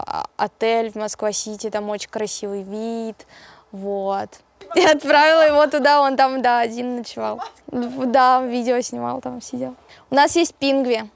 а, 0.06 0.24
отель 0.36 0.90
в 0.90 0.94
Москва-Сити, 0.94 1.70
там 1.70 1.88
очень 1.90 2.08
красивый 2.08 2.62
вид, 2.62 3.26
вот. 3.72 4.40
И 4.74 4.84
отправила 4.84 5.46
его 5.46 5.66
туда, 5.66 6.00
он 6.00 6.16
там, 6.16 6.42
да, 6.42 6.60
один 6.60 6.96
ночевал. 6.96 7.40
Да, 7.66 8.42
видео 8.42 8.80
снимал, 8.80 9.20
там 9.20 9.40
сидел. 9.40 9.74
У 10.10 10.14
нас 10.14 10.36
есть 10.36 10.54
пингви. 10.54 11.10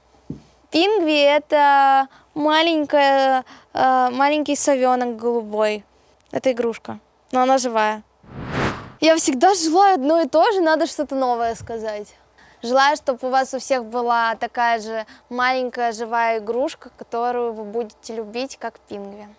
Пингви– 0.71 1.21
это 1.37 2.07
маленькая, 2.33 3.45
э, 3.73 4.09
маленький 4.11 4.55
совенок 4.55 5.15
голубой. 5.15 5.85
Это 6.31 6.51
игрушка, 6.51 6.99
но 7.31 7.41
она 7.41 7.57
живая. 7.57 8.03
Я 8.99 9.15
всегда 9.15 9.53
желаю 9.53 9.95
одно 9.95 10.21
и 10.21 10.27
то 10.27 10.51
же, 10.51 10.61
надо 10.61 10.87
что-то 10.87 11.15
новое 11.15 11.55
сказать. 11.55 12.15
Желаю, 12.61 12.97
чтобы 12.97 13.27
у 13.27 13.29
вас 13.29 13.53
у 13.53 13.59
всех 13.59 13.85
была 13.85 14.35
такая 14.35 14.79
же 14.79 15.05
маленькая 15.29 15.91
живая 15.91 16.39
игрушка, 16.39 16.89
которую 16.97 17.53
вы 17.53 17.63
будете 17.63 18.15
любить, 18.15 18.57
как 18.57 18.79
пингвин. 18.79 19.35